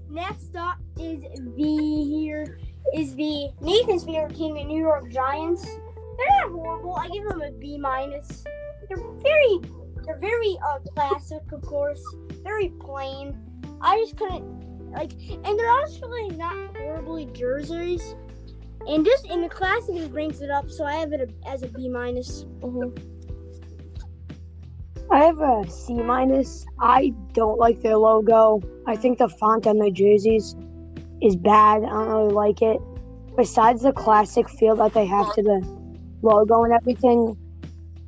Next 0.09 0.54
up 0.54 0.78
is 1.00 1.23
the 1.56 2.04
here 2.09 2.61
is 2.95 3.16
the 3.16 3.49
Nathan's 3.61 4.04
favorite 4.04 4.37
team, 4.37 4.54
the 4.54 4.62
New 4.62 4.80
York 4.80 5.11
Giants. 5.11 5.64
They're 5.64 6.40
not 6.40 6.52
horrible. 6.52 6.95
I 6.95 7.09
give 7.09 7.28
them 7.28 7.42
a 7.42 7.50
B 7.50 7.76
minus. 7.76 8.45
They're 8.88 9.04
very 9.21 9.59
they're 10.04 10.21
very 10.21 10.56
uh 10.64 10.78
classic, 10.95 11.42
of 11.52 11.62
course. 11.62 12.02
Very 12.45 12.68
plain. 12.80 13.37
I 13.80 13.99
just 13.99 14.16
couldn't 14.16 14.92
like, 14.92 15.12
and 15.12 15.59
they're 15.59 15.83
actually 15.83 16.28
not 16.37 16.76
horribly 16.76 17.26
jerseys. 17.26 18.14
And 18.87 19.04
just 19.04 19.26
in 19.26 19.42
the 19.42 19.49
classic, 19.49 19.97
it 19.97 20.12
brings 20.12 20.40
it 20.42 20.50
up, 20.50 20.71
so 20.71 20.85
I 20.85 20.95
have 20.95 21.12
it 21.12 21.35
as 21.45 21.64
a 21.64 21.68
B 21.68 21.88
minus. 21.88 22.45
Mm-hmm. 22.61 23.16
I 25.11 25.25
have 25.25 25.41
a 25.41 25.71
C 25.71 25.95
minus. 25.95 26.67
I 26.81 27.13
don't 27.33 27.59
like 27.59 27.81
their 27.81 27.97
logo. 27.97 28.61
I 28.87 28.97
think 28.97 29.19
the 29.19 29.29
font 29.29 29.67
on 29.67 29.79
their 29.79 29.91
jerseys 29.91 30.57
is 31.23 31.37
bad. 31.37 31.85
I 31.85 31.89
don't 31.89 32.09
really 32.09 32.33
like 32.33 32.63
it. 32.63 32.81
Besides 33.37 33.83
the 33.83 33.93
classic 33.93 34.49
feel 34.49 34.77
that 34.77 34.95
they 34.95 35.07
have 35.07 35.33
to 35.35 35.43
the 35.43 35.67
logo 36.23 36.65
and 36.65 36.73
everything, 36.73 37.37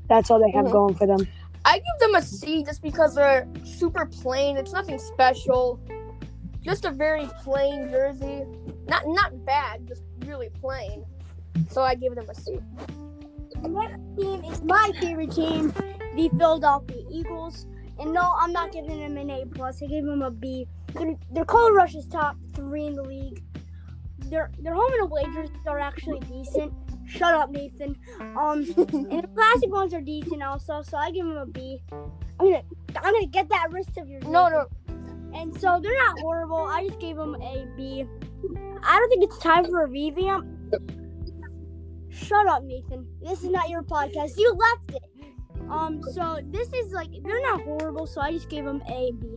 that's 0.09 0.31
all 0.31 0.41
they 0.41 0.51
have 0.51 0.67
Mhm. 0.67 0.73
going 0.73 0.95
for 0.95 1.07
them. 1.07 1.27
I 1.65 1.79
give 1.79 1.99
them 2.01 2.15
a 2.15 2.23
C 2.23 2.65
just 2.65 2.83
because 2.83 3.15
they're 3.15 3.47
super 3.65 4.07
plain. 4.07 4.57
It's 4.57 4.73
nothing 4.73 4.99
special. 4.99 5.79
Just 6.61 6.85
a 6.85 6.91
very 6.91 7.29
plain 7.45 7.89
jersey. 7.91 8.45
Not 8.89 9.07
not 9.07 9.45
bad, 9.45 9.87
just 9.87 10.03
really 10.27 10.51
plain. 10.61 11.05
So 11.71 11.83
I 11.83 11.95
give 11.95 12.15
them 12.15 12.27
a 12.29 12.35
C. 12.35 12.59
The 13.63 13.69
next 13.69 13.99
team 14.17 14.45
is 14.45 14.63
my 14.63 14.93
favorite 15.01 15.33
team, 15.33 15.73
the 16.15 16.31
Philadelphia 16.37 17.03
Eagles. 17.11 17.67
And 17.99 18.13
no, 18.13 18.33
I'm 18.39 18.53
not 18.53 18.73
giving 18.73 19.01
them 19.01 19.17
an 19.17 19.31
A 19.31 19.47
plus. 19.47 19.83
I 19.83 19.87
gave 19.87 20.05
them 20.05 20.23
a 20.23 20.31
B. 20.31 20.67
Their, 20.95 21.17
their 21.33 21.45
color 21.45 21.73
rush 21.73 21.95
is 21.95 22.07
top 22.07 22.37
three 22.55 22.87
in 22.87 22.95
the 22.95 23.03
league. 23.03 23.43
Their 24.31 24.51
their 24.59 24.75
home 24.75 24.93
and 24.93 25.03
away 25.03 25.25
jerseys 25.33 25.67
are 25.67 25.79
actually 25.79 26.21
decent. 26.21 26.73
Shut 27.07 27.35
up, 27.35 27.51
Nathan. 27.51 27.97
Um, 28.21 28.65
and 28.77 29.23
the 29.23 29.29
classic 29.35 29.71
ones 29.71 29.95
are 29.95 30.01
decent 30.01 30.43
also. 30.43 30.83
So 30.83 30.97
I 30.97 31.11
give 31.11 31.27
them 31.27 31.37
a 31.37 31.47
B. 31.47 31.81
I'm 31.93 32.47
gonna 32.47 32.63
I'm 32.97 33.13
gonna 33.15 33.27
get 33.27 33.49
that 33.49 33.73
wrist 33.73 33.97
of 33.97 34.09
yours. 34.09 34.25
No, 34.25 34.49
no. 34.49 34.67
And 35.35 35.59
so 35.61 35.81
they're 35.83 35.97
not 35.97 36.21
horrible. 36.21 36.59
I 36.59 36.87
just 36.87 37.01
gave 37.01 37.17
them 37.17 37.35
a 37.37 37.67
B. 37.77 38.05
I 38.83 38.99
don't 38.99 39.09
think 39.09 39.25
it's 39.25 39.39
time 39.39 39.65
for 39.65 39.83
a 39.83 39.89
revamp. 39.89 40.47
Shut 42.25 42.47
up, 42.47 42.65
Nathan. 42.65 43.07
This 43.23 43.43
is 43.43 43.51
not 43.51 43.69
your 43.69 43.83
podcast. 43.83 44.37
You 44.37 44.53
left 44.55 44.91
it. 44.91 45.03
Um, 45.71 46.03
so 46.13 46.39
this 46.51 46.73
is 46.73 46.93
like 46.93 47.09
they're 47.23 47.43
not 47.43 47.63
horrible, 47.63 48.07
so 48.07 48.21
I 48.21 48.33
just 48.33 48.49
gave 48.49 48.65
them 48.65 48.83
a 48.89 49.13
B. 49.13 49.37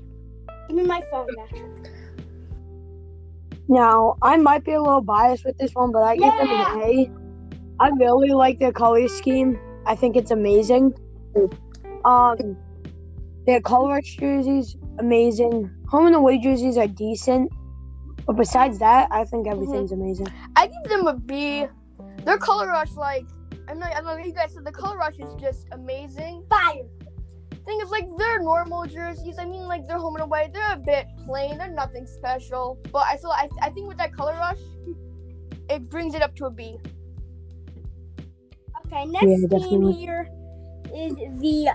Give 0.68 0.78
me 0.78 0.84
my 0.84 1.02
phone 1.12 1.28
back. 1.36 1.54
Now, 3.68 4.18
I 4.22 4.38
might 4.38 4.64
be 4.66 4.74
a 4.74 4.82
little 4.82 5.02
biased 5.02 5.46
with 5.46 5.58
this 5.58 5.72
one, 5.74 5.92
but 5.92 6.04
I 6.04 6.16
give 6.16 6.34
them 6.34 6.50
an 6.50 6.82
A. 6.82 7.12
I 7.80 7.90
really 7.90 8.30
like 8.30 8.60
their 8.60 8.72
color 8.72 9.08
scheme. 9.08 9.60
I 9.86 9.96
think 9.96 10.16
it's 10.16 10.32
amazing. 10.32 10.94
Um, 12.04 12.58
their 13.46 13.62
color 13.62 14.02
jerseys, 14.02 14.76
amazing. 15.00 15.70
Home 15.90 16.08
and 16.08 16.16
away 16.16 16.40
jerseys 16.40 16.78
are 16.78 16.88
decent. 16.88 17.52
But 18.26 18.38
besides 18.38 18.80
that, 18.80 19.10
I 19.12 19.26
think 19.26 19.48
everything's 19.48 19.92
amazing. 19.92 20.28
I 20.56 20.68
give 20.68 20.90
them 20.90 21.08
a 21.08 21.14
B. 21.14 21.66
Their 22.26 22.38
color 22.38 22.68
rush, 22.68 22.94
like 22.96 23.26
I'm 23.68 23.80
not, 23.80 23.96
I 23.96 24.02
know. 24.02 24.18
You 24.18 24.34
guys 24.34 24.54
said 24.54 24.66
the 24.66 24.72
color 24.72 24.98
rush 24.98 25.18
is 25.20 25.34
just 25.40 25.68
amazing. 25.72 26.44
Fire. 26.50 26.84
Thing 27.66 27.80
is, 27.82 27.90
like 27.90 28.08
they're 28.18 28.40
normal 28.40 28.86
jerseys. 28.86 29.38
I 29.40 29.46
mean, 29.46 29.68
like 29.68 29.88
they're 29.88 29.98
home 29.98 30.16
and 30.16 30.24
away. 30.24 30.50
They're 30.52 30.74
a 30.74 30.78
bit 30.78 31.06
plain. 31.26 31.58
They're 31.58 31.70
nothing 31.70 32.06
special. 32.06 32.80
But 32.92 33.06
I 33.08 33.18
still, 33.18 33.32
I, 33.32 33.48
I 33.62 33.70
think 33.70 33.88
with 33.88 33.98
that 33.98 34.14
color 34.16 34.34
rush, 34.34 34.60
it 35.70 35.90
brings 35.90 36.16
it 36.16 36.22
up 36.22 36.36
to 36.38 36.46
a 36.46 36.52
B. 36.52 36.78
Okay, 38.86 39.06
next 39.06 39.26
Yeah, 39.26 39.58
team 39.60 39.92
here 39.92 40.28
is 40.94 41.16
the 41.40 41.70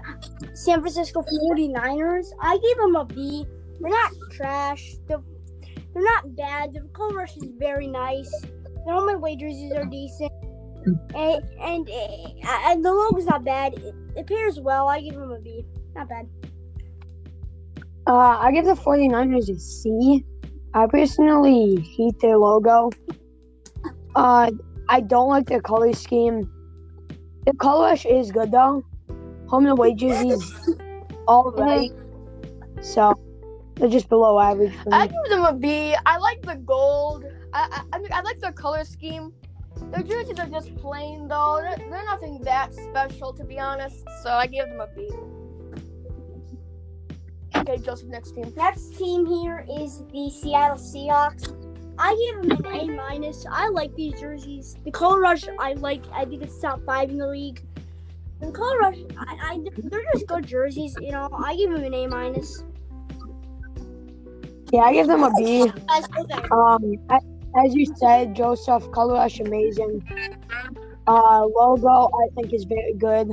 San 0.54 0.80
Francisco 0.80 1.22
49ers. 1.22 2.26
I 2.42 2.58
gave 2.58 2.76
them 2.76 2.96
a 2.96 3.04
B. 3.04 3.46
They're 3.80 3.90
not 3.90 4.12
trash. 4.32 4.96
They're, 5.06 5.22
they're 5.94 6.02
not 6.02 6.36
bad. 6.36 6.74
The 6.74 6.80
color 6.92 7.14
rush 7.14 7.36
is 7.36 7.50
very 7.58 7.86
nice. 7.86 8.30
Their 8.84 8.94
home 8.94 9.08
and 9.08 9.16
away 9.16 9.36
jerseys 9.36 9.72
are 9.72 9.86
decent. 9.86 10.32
And, 10.86 11.42
and, 11.60 11.88
uh, 11.88 12.58
and 12.66 12.84
the 12.84 12.92
logo's 12.92 13.26
not 13.26 13.44
bad. 13.44 13.74
It, 13.74 13.94
it 14.16 14.26
pairs 14.26 14.60
well. 14.60 14.88
I 14.88 15.00
give 15.00 15.14
them 15.14 15.30
a 15.30 15.40
B. 15.40 15.64
Not 15.94 16.08
bad. 16.08 16.28
Uh, 18.06 18.38
I 18.38 18.52
give 18.52 18.64
the 18.64 18.74
49ers 18.74 19.48
a 19.50 19.58
C. 19.58 20.24
I 20.74 20.86
personally 20.86 21.80
hate 21.96 22.18
their 22.20 22.36
logo. 22.36 22.90
Uh, 24.14 24.50
I 24.88 25.00
don't 25.00 25.28
like 25.28 25.46
their 25.46 25.60
color 25.60 25.92
scheme. 25.92 26.50
The 27.46 27.52
color 27.54 27.96
is 28.08 28.30
good 28.30 28.52
though. 28.52 28.84
Home 29.48 29.66
and 29.66 29.78
away 29.78 29.94
jerseys, 29.94 30.52
all 31.28 31.52
right. 31.52 31.90
So 32.80 33.14
they're 33.76 33.88
just 33.88 34.08
below 34.08 34.38
average 34.38 34.74
I 34.90 35.06
give 35.06 35.30
them 35.30 35.44
a 35.44 35.52
B. 35.52 35.94
I 36.04 36.18
like 36.18 36.42
the 36.42 36.56
gold. 36.56 37.24
I, 37.52 37.68
I, 37.70 37.96
I 37.96 37.98
mean, 37.98 38.12
I 38.12 38.20
like 38.22 38.38
their 38.40 38.52
color 38.52 38.84
scheme. 38.84 39.32
Their 39.92 40.02
jerseys 40.02 40.38
are 40.38 40.46
just 40.46 40.74
plain 40.76 41.28
though. 41.28 41.60
They're, 41.62 41.88
they're 41.90 42.04
nothing 42.04 42.40
that 42.42 42.74
special 42.74 43.32
to 43.34 43.44
be 43.44 43.58
honest. 43.58 44.04
So 44.22 44.30
I 44.30 44.46
give 44.46 44.68
them 44.68 44.80
a 44.80 44.88
B. 44.94 45.08
Okay, 47.56 47.78
Joseph, 47.78 48.08
next 48.08 48.32
team. 48.32 48.52
Next 48.56 48.96
team 48.96 49.26
here 49.26 49.66
is 49.80 50.02
the 50.12 50.30
Seattle 50.30 50.76
Seahawks. 50.76 51.52
I 51.98 52.14
give 52.14 52.48
them 52.48 52.66
an 52.66 52.90
A 52.90 52.94
minus. 52.94 53.46
I 53.50 53.68
like 53.68 53.94
these 53.94 54.20
jerseys. 54.20 54.76
The 54.84 54.90
color 54.90 55.20
rush, 55.20 55.44
I 55.58 55.72
like. 55.74 56.02
I 56.12 56.24
think 56.26 56.42
it's 56.42 56.58
top 56.60 56.84
five 56.84 57.10
in 57.10 57.18
the 57.18 57.26
league. 57.26 57.62
The 58.40 58.52
color 58.52 58.78
rush, 58.78 58.98
I, 59.16 59.36
I 59.40 59.60
they're 59.78 60.04
just 60.12 60.26
good 60.26 60.46
jerseys. 60.46 60.94
You 61.00 61.12
know, 61.12 61.30
I 61.32 61.56
give 61.56 61.70
them 61.70 61.82
an 61.82 61.94
A 61.94 62.06
minus. 62.06 62.64
Yeah, 64.72 64.80
I 64.80 64.92
give 64.92 65.06
them 65.06 65.22
a 65.22 65.30
B. 65.38 65.72
As 65.90 66.06
for 66.08 66.24
them. 66.24 66.52
Um, 66.52 66.96
a- 67.08 67.35
as 67.56 67.74
you 67.74 67.86
said, 67.96 68.34
Joseph, 68.34 68.90
color 68.92 69.14
rush 69.14 69.40
amazing. 69.40 70.02
Uh, 71.06 71.44
logo 71.46 72.08
I 72.14 72.28
think 72.34 72.52
is 72.52 72.64
very 72.64 72.94
good. 72.94 73.30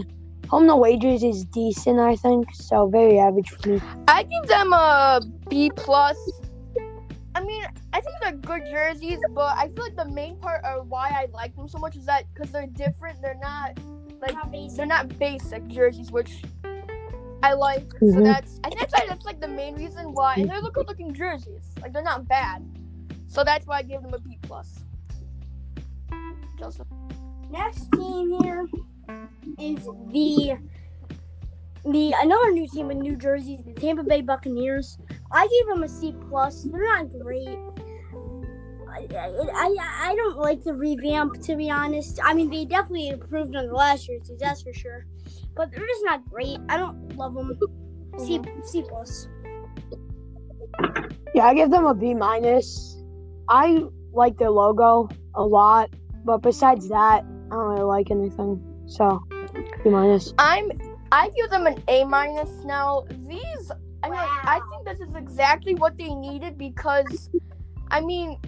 Home 0.49 0.69
away 0.69 0.97
jerseys 0.97 1.37
is 1.37 1.45
decent, 1.45 1.99
I 1.99 2.15
think. 2.15 2.53
So 2.53 2.87
very 2.87 3.17
average 3.19 3.49
for 3.49 3.69
me. 3.69 3.81
I 4.07 4.23
give 4.23 4.47
them 4.47 4.71
a 4.73 5.21
B 5.49 5.71
plus. 5.75 6.17
I 7.35 7.43
mean, 7.43 7.63
I 7.93 8.01
think 8.01 8.15
they're 8.21 8.33
good 8.33 8.61
jerseys, 8.69 9.17
but 9.31 9.57
I 9.57 9.69
feel 9.69 9.85
like 9.85 9.95
the 9.95 10.05
main 10.05 10.35
part 10.37 10.63
of 10.63 10.87
why 10.87 11.09
I 11.09 11.27
like 11.33 11.55
them 11.55 11.67
so 11.67 11.79
much 11.79 11.95
is 11.95 12.05
that 12.05 12.25
because 12.33 12.51
they're 12.51 12.67
different. 12.67 13.21
They're 13.21 13.39
not 13.41 13.79
like 14.21 14.33
Not 14.33 14.51
basic. 14.51 14.77
they're 14.77 14.85
not 14.85 15.17
basic 15.17 15.67
jerseys, 15.67 16.11
which 16.11 16.43
I 17.41 17.53
like. 17.53 17.91
So 17.99 18.05
Mhm. 18.05 18.23
that's 18.23 18.59
I 18.63 18.69
think 18.69 18.81
that's, 18.81 18.93
that's 19.07 19.25
like 19.25 19.41
the 19.41 19.47
main 19.47 19.75
reason 19.75 20.13
why. 20.13 20.35
And 20.35 20.49
they're 20.49 20.61
the 20.61 20.69
good 20.69 20.87
looking 20.87 21.11
jerseys. 21.13 21.71
Like 21.81 21.91
they're 21.91 22.03
not 22.03 22.27
bad. 22.27 22.63
So 23.33 23.43
that's 23.43 23.65
why 23.65 23.79
I 23.79 23.81
give 23.81 24.03
them 24.03 24.13
a 24.13 24.19
B 24.19 24.37
plus. 24.43 24.85
Joseph. 26.59 26.85
Next 27.49 27.91
team 27.93 28.39
here 28.43 28.67
is 29.59 29.83
the 30.11 30.57
the 31.83 32.13
another 32.21 32.51
new 32.51 32.67
team 32.67 32.91
in 32.91 32.99
New 32.99 33.15
Jersey, 33.15 33.57
the 33.65 33.73
Tampa 33.73 34.03
Bay 34.03 34.21
Buccaneers. 34.21 34.99
I 35.31 35.47
gave 35.47 35.67
them 35.67 35.81
a 35.81 35.89
C 35.89 36.13
plus. 36.29 36.61
They're 36.61 36.83
not 36.83 37.09
great. 37.19 37.57
I, 38.87 39.07
I, 39.11 39.27
I, 39.55 39.75
I 40.11 40.15
don't 40.15 40.37
like 40.37 40.63
the 40.63 40.75
revamp 40.75 41.41
to 41.41 41.55
be 41.55 41.71
honest. 41.71 42.19
I 42.23 42.35
mean, 42.35 42.51
they 42.51 42.65
definitely 42.65 43.09
improved 43.09 43.55
on 43.55 43.65
the 43.65 43.73
last 43.73 44.07
year's, 44.07 44.29
that's 44.39 44.61
for 44.61 44.73
sure. 44.73 45.07
But 45.55 45.71
they're 45.71 45.87
just 45.87 46.05
not 46.05 46.23
great. 46.29 46.59
I 46.69 46.77
don't 46.77 47.17
love 47.17 47.33
them. 47.33 47.57
C 48.19 48.39
C 48.65 48.83
plus. 48.87 49.27
Yeah, 51.33 51.47
I 51.47 51.55
give 51.55 51.71
them 51.71 51.85
a 51.85 51.95
B 51.95 52.13
minus. 52.13 53.02
I 53.49 53.83
like 54.11 54.37
their 54.37 54.51
logo 54.51 55.09
a 55.35 55.43
lot, 55.43 55.89
but 56.23 56.41
besides 56.41 56.87
that, 56.89 57.23
I 57.23 57.55
don't 57.55 57.69
really 57.69 57.83
like 57.83 58.11
anything. 58.11 58.61
So 58.85 59.23
B 59.83 59.89
minus. 59.89 60.33
I'm 60.37 60.71
I 61.11 61.29
give 61.35 61.49
them 61.49 61.67
an 61.67 61.83
A 61.87 62.03
minus 62.03 62.49
now. 62.65 63.05
These 63.27 63.71
I 64.03 64.09
mean 64.09 64.19
I 64.19 64.59
think 64.69 64.85
this 64.85 65.07
is 65.07 65.15
exactly 65.15 65.75
what 65.75 65.97
they 65.97 66.13
needed 66.13 66.57
because 66.57 67.29
I 67.93 68.01
mean, 68.01 68.39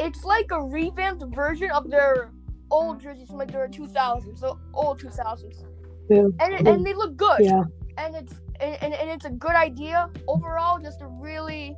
it's 0.00 0.24
like 0.24 0.50
a 0.50 0.60
revamped 0.60 1.24
version 1.32 1.70
of 1.70 1.88
their 1.88 2.32
old 2.70 3.00
jerseys 3.00 3.28
from 3.28 3.38
like 3.38 3.52
their 3.52 3.68
2000s, 3.68 4.38
so 4.38 4.58
old 4.74 5.00
2000s, 5.00 5.64
Yeah. 6.10 6.26
and 6.40 6.54
it, 6.54 6.66
and 6.66 6.84
they 6.84 6.94
look 6.94 7.16
good. 7.16 7.38
Yeah. 7.40 7.62
And 7.96 8.16
it's 8.16 8.34
and, 8.60 8.76
and, 8.82 8.92
and 8.94 9.08
it's 9.08 9.24
a 9.24 9.30
good 9.30 9.54
idea 9.54 10.10
overall. 10.26 10.80
Just 10.80 11.00
a 11.00 11.06
really 11.06 11.76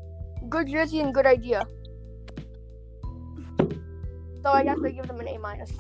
good 0.48 0.68
jersey 0.68 1.00
and 1.00 1.12
good 1.12 1.26
idea. 1.26 1.66
So 4.42 4.50
I 4.50 4.64
guess 4.64 4.78
I 4.84 4.90
give 4.90 5.06
them 5.06 5.20
an 5.20 5.28
A 5.28 5.38
minus. 5.38 5.72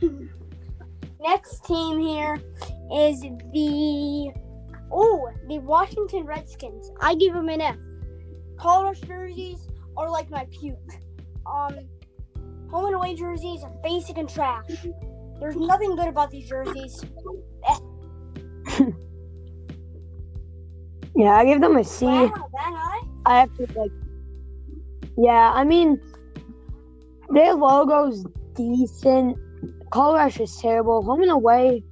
Next 1.20 1.64
team 1.64 2.00
here 2.00 2.40
is 2.92 3.20
the 3.20 4.32
oh 4.90 5.30
the 5.48 5.58
Washington 5.58 6.24
Redskins. 6.24 6.90
I 7.00 7.14
give 7.14 7.32
them 7.32 7.48
an 7.48 7.60
F. 7.60 7.76
Color 8.58 8.84
rush 8.84 9.00
jerseys 9.00 9.68
are 9.96 10.10
like 10.10 10.30
my 10.30 10.46
puke. 10.50 10.76
Um, 11.46 11.76
home 12.70 12.86
and 12.86 12.94
away 12.94 13.14
jerseys 13.14 13.62
are 13.62 13.72
basic 13.82 14.18
and 14.18 14.28
trash. 14.28 14.86
There's 15.40 15.56
nothing 15.56 15.96
good 15.96 16.08
about 16.08 16.30
these 16.30 16.48
jerseys. 16.48 17.04
Yeah, 21.14 21.36
I 21.36 21.44
give 21.44 21.60
them 21.60 21.76
a 21.76 21.84
C. 21.84 22.06
Wow, 22.06 22.48
that 22.52 22.72
high? 22.74 23.06
I 23.26 23.40
have 23.40 23.54
to 23.56 23.66
like. 23.78 23.90
Yeah, 25.18 25.52
I 25.54 25.64
mean, 25.64 26.00
their 27.32 27.54
logo's 27.54 28.24
decent. 28.54 29.36
Color 29.90 30.14
rush 30.14 30.40
is 30.40 30.56
terrible. 30.60 31.02
Home 31.02 31.22
and 31.22 31.30
away, 31.30 31.82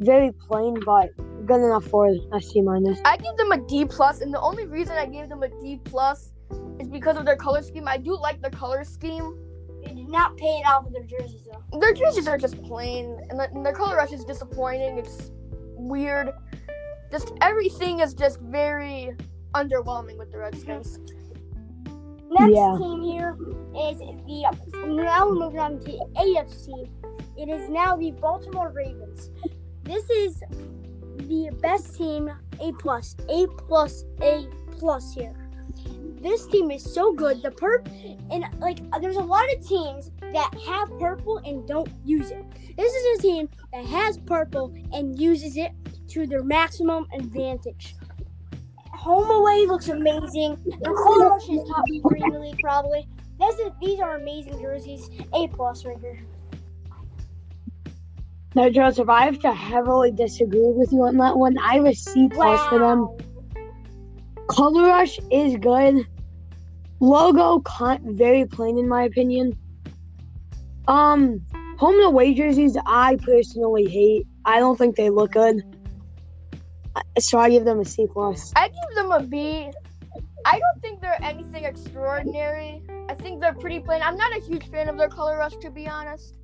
very 0.00 0.32
plain, 0.32 0.76
but 0.84 1.10
good 1.46 1.64
enough 1.64 1.84
for 1.84 2.14
a 2.32 2.40
C 2.40 2.60
minus. 2.60 3.00
I 3.04 3.16
give 3.16 3.36
them 3.36 3.52
a 3.52 3.58
D 3.66 3.84
plus, 3.84 4.20
and 4.20 4.32
the 4.32 4.40
only 4.40 4.66
reason 4.66 4.96
I 4.96 5.06
gave 5.06 5.28
them 5.28 5.42
a 5.42 5.48
D 5.48 5.80
plus 5.84 6.32
is 6.78 6.88
because 6.88 7.16
of 7.16 7.24
their 7.24 7.36
color 7.36 7.62
scheme. 7.62 7.88
I 7.88 7.96
do 7.96 8.18
like 8.18 8.40
their 8.40 8.50
color 8.50 8.84
scheme. 8.84 9.38
They 9.84 9.94
did 9.94 10.08
not 10.08 10.36
pay 10.36 10.60
it 10.60 10.66
off 10.66 10.84
with 10.84 10.92
their 10.92 11.04
jerseys 11.04 11.42
though. 11.44 11.80
Their 11.80 11.92
jerseys 11.92 12.28
are 12.28 12.38
just 12.38 12.62
plain, 12.62 13.18
and, 13.30 13.38
the, 13.38 13.50
and 13.50 13.66
their 13.66 13.72
color 13.72 13.96
rush 13.96 14.12
is 14.12 14.24
disappointing. 14.24 14.98
It's 14.98 15.32
weird. 15.50 16.30
Just 17.10 17.32
everything 17.40 18.00
is 18.00 18.14
just 18.14 18.40
very 18.40 19.16
underwhelming 19.54 20.16
with 20.16 20.30
the 20.32 20.38
Redskins. 20.38 20.98
Next 22.38 22.54
Yeah. 22.54 22.76
team 22.78 23.02
here 23.02 23.36
is 23.76 23.98
the 23.98 24.86
now 24.86 25.28
we're 25.28 25.34
moving 25.34 25.60
on 25.60 25.78
to 25.80 25.98
AFC. 26.16 26.90
It 27.36 27.48
is 27.48 27.68
now 27.68 27.96
the 27.96 28.10
Baltimore 28.12 28.72
Ravens. 28.74 29.30
This 29.84 30.08
is 30.10 30.42
the 31.16 31.50
best 31.60 31.94
team, 31.96 32.30
A 32.60 32.72
plus, 32.72 33.16
A 33.28 33.46
plus, 33.46 34.04
A 34.22 34.46
plus 34.78 35.12
here. 35.14 35.34
This 36.22 36.46
team 36.46 36.70
is 36.70 36.82
so 36.82 37.12
good. 37.12 37.42
The 37.42 37.50
perp 37.50 37.88
and 38.30 38.44
like 38.60 38.78
there's 39.00 39.16
a 39.16 39.20
lot 39.20 39.44
of 39.52 39.66
teams 39.66 40.10
that 40.20 40.50
have 40.66 40.98
purple 40.98 41.38
and 41.38 41.66
don't 41.66 41.88
use 42.04 42.30
it. 42.30 42.44
This 42.76 42.92
is 42.92 43.18
a 43.18 43.22
team 43.22 43.48
that 43.72 43.84
has 43.84 44.18
purple 44.18 44.72
and 44.92 45.18
uses 45.18 45.56
it 45.56 45.72
to 46.08 46.26
their 46.26 46.42
maximum 46.44 47.06
advantage. 47.12 47.96
Home 49.02 49.28
away 49.28 49.66
looks 49.66 49.88
amazing. 49.88 50.56
Their 50.80 50.94
color 50.94 51.30
rush 51.30 51.48
is 51.48 51.68
top 51.68 51.84
three 52.08 52.22
in 52.22 52.30
the 52.30 52.38
league 52.38 52.58
probably. 52.62 53.08
This 53.40 53.58
is, 53.58 53.72
these 53.80 53.98
are 53.98 54.14
amazing 54.14 54.60
jerseys. 54.60 55.10
A 55.34 55.48
plus 55.48 55.84
right 55.84 55.98
here. 55.98 56.20
Now, 58.54 58.68
Joseph, 58.68 59.08
I 59.08 59.24
have 59.24 59.40
to 59.40 59.52
heavily 59.52 60.12
disagree 60.12 60.70
with 60.70 60.92
you 60.92 61.02
on 61.02 61.16
that 61.16 61.36
one. 61.36 61.58
I 61.58 61.74
have 61.74 61.86
a 61.86 61.94
C 61.94 62.28
plus 62.28 62.64
for 62.68 62.78
them. 62.78 63.08
Color 64.46 64.86
rush 64.86 65.18
is 65.32 65.56
good. 65.56 66.06
Logo 67.00 67.60
very 68.04 68.46
plain 68.46 68.78
in 68.78 68.88
my 68.88 69.02
opinion. 69.02 69.58
Um, 70.86 71.44
home 71.76 71.96
and 71.96 72.04
away 72.04 72.34
jerseys 72.34 72.76
I 72.86 73.16
personally 73.16 73.86
hate. 73.88 74.28
I 74.44 74.60
don't 74.60 74.78
think 74.78 74.94
they 74.94 75.10
look 75.10 75.32
good. 75.32 75.60
So 77.18 77.38
I 77.38 77.48
give 77.50 77.64
them 77.64 77.80
a 77.80 77.84
C 77.84 78.06
plus. 78.06 78.52
I 78.56 78.68
give 78.68 78.94
them 78.96 79.10
a 79.12 79.22
B. 79.22 79.70
I 80.44 80.58
don't 80.58 80.80
think 80.82 81.00
they're 81.00 81.22
anything 81.22 81.64
extraordinary. 81.64 82.82
I 83.08 83.14
think 83.14 83.40
they're 83.40 83.54
pretty 83.54 83.80
plain. 83.80 84.02
I'm 84.02 84.16
not 84.16 84.36
a 84.36 84.40
huge 84.40 84.68
fan 84.70 84.88
of 84.88 84.98
their 84.98 85.08
color 85.08 85.38
rush, 85.38 85.56
to 85.60 85.70
be 85.70 85.86
honest. 85.88 86.34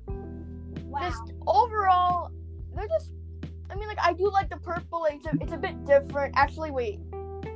Wow. 0.85 1.01
Just 1.01 1.33
overall, 1.45 2.31
they're 2.75 2.87
just. 2.87 3.11
I 3.69 3.75
mean, 3.75 3.87
like 3.87 3.99
I 4.01 4.13
do 4.13 4.31
like 4.31 4.49
the 4.49 4.57
purple. 4.57 5.05
It's 5.11 5.25
a, 5.27 5.31
it's 5.41 5.53
a 5.53 5.57
bit 5.57 5.85
different. 5.85 6.33
Actually, 6.35 6.71
wait. 6.71 6.99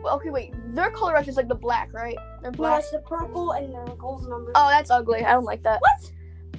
Well, 0.04 0.16
okay, 0.18 0.30
wait. 0.30 0.54
Their 0.76 0.92
color 0.92 1.14
rush 1.14 1.28
is 1.28 1.38
like 1.38 1.48
the 1.48 1.56
black, 1.56 1.92
right? 1.94 2.18
They're 2.42 2.52
No, 2.52 2.58
black. 2.58 2.82
it's 2.82 2.92
the 2.92 3.00
purple 3.00 3.52
and 3.54 3.74
the 3.74 3.96
gold 3.96 4.28
number. 4.28 4.52
Oh, 4.54 4.70
that's 4.70 4.92
ugly. 4.92 5.24
I 5.24 5.32
don't 5.32 5.46
like 5.46 5.64
that. 5.64 5.80
What? 5.80 6.12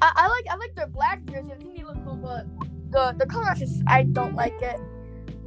I, 0.02 0.12
I 0.16 0.28
like 0.28 0.44
I 0.50 0.56
like 0.56 0.74
their 0.74 0.88
black 0.88 1.22
jersey. 1.26 1.52
I 1.52 1.56
think 1.56 1.76
they 1.76 1.84
look 1.84 2.02
cool, 2.04 2.16
but 2.16 2.46
the 2.90 3.14
the 3.18 3.26
color 3.26 3.44
rush 3.44 3.60
is 3.60 3.82
I 3.86 4.02
don't 4.02 4.34
like 4.34 4.60
it. 4.60 4.80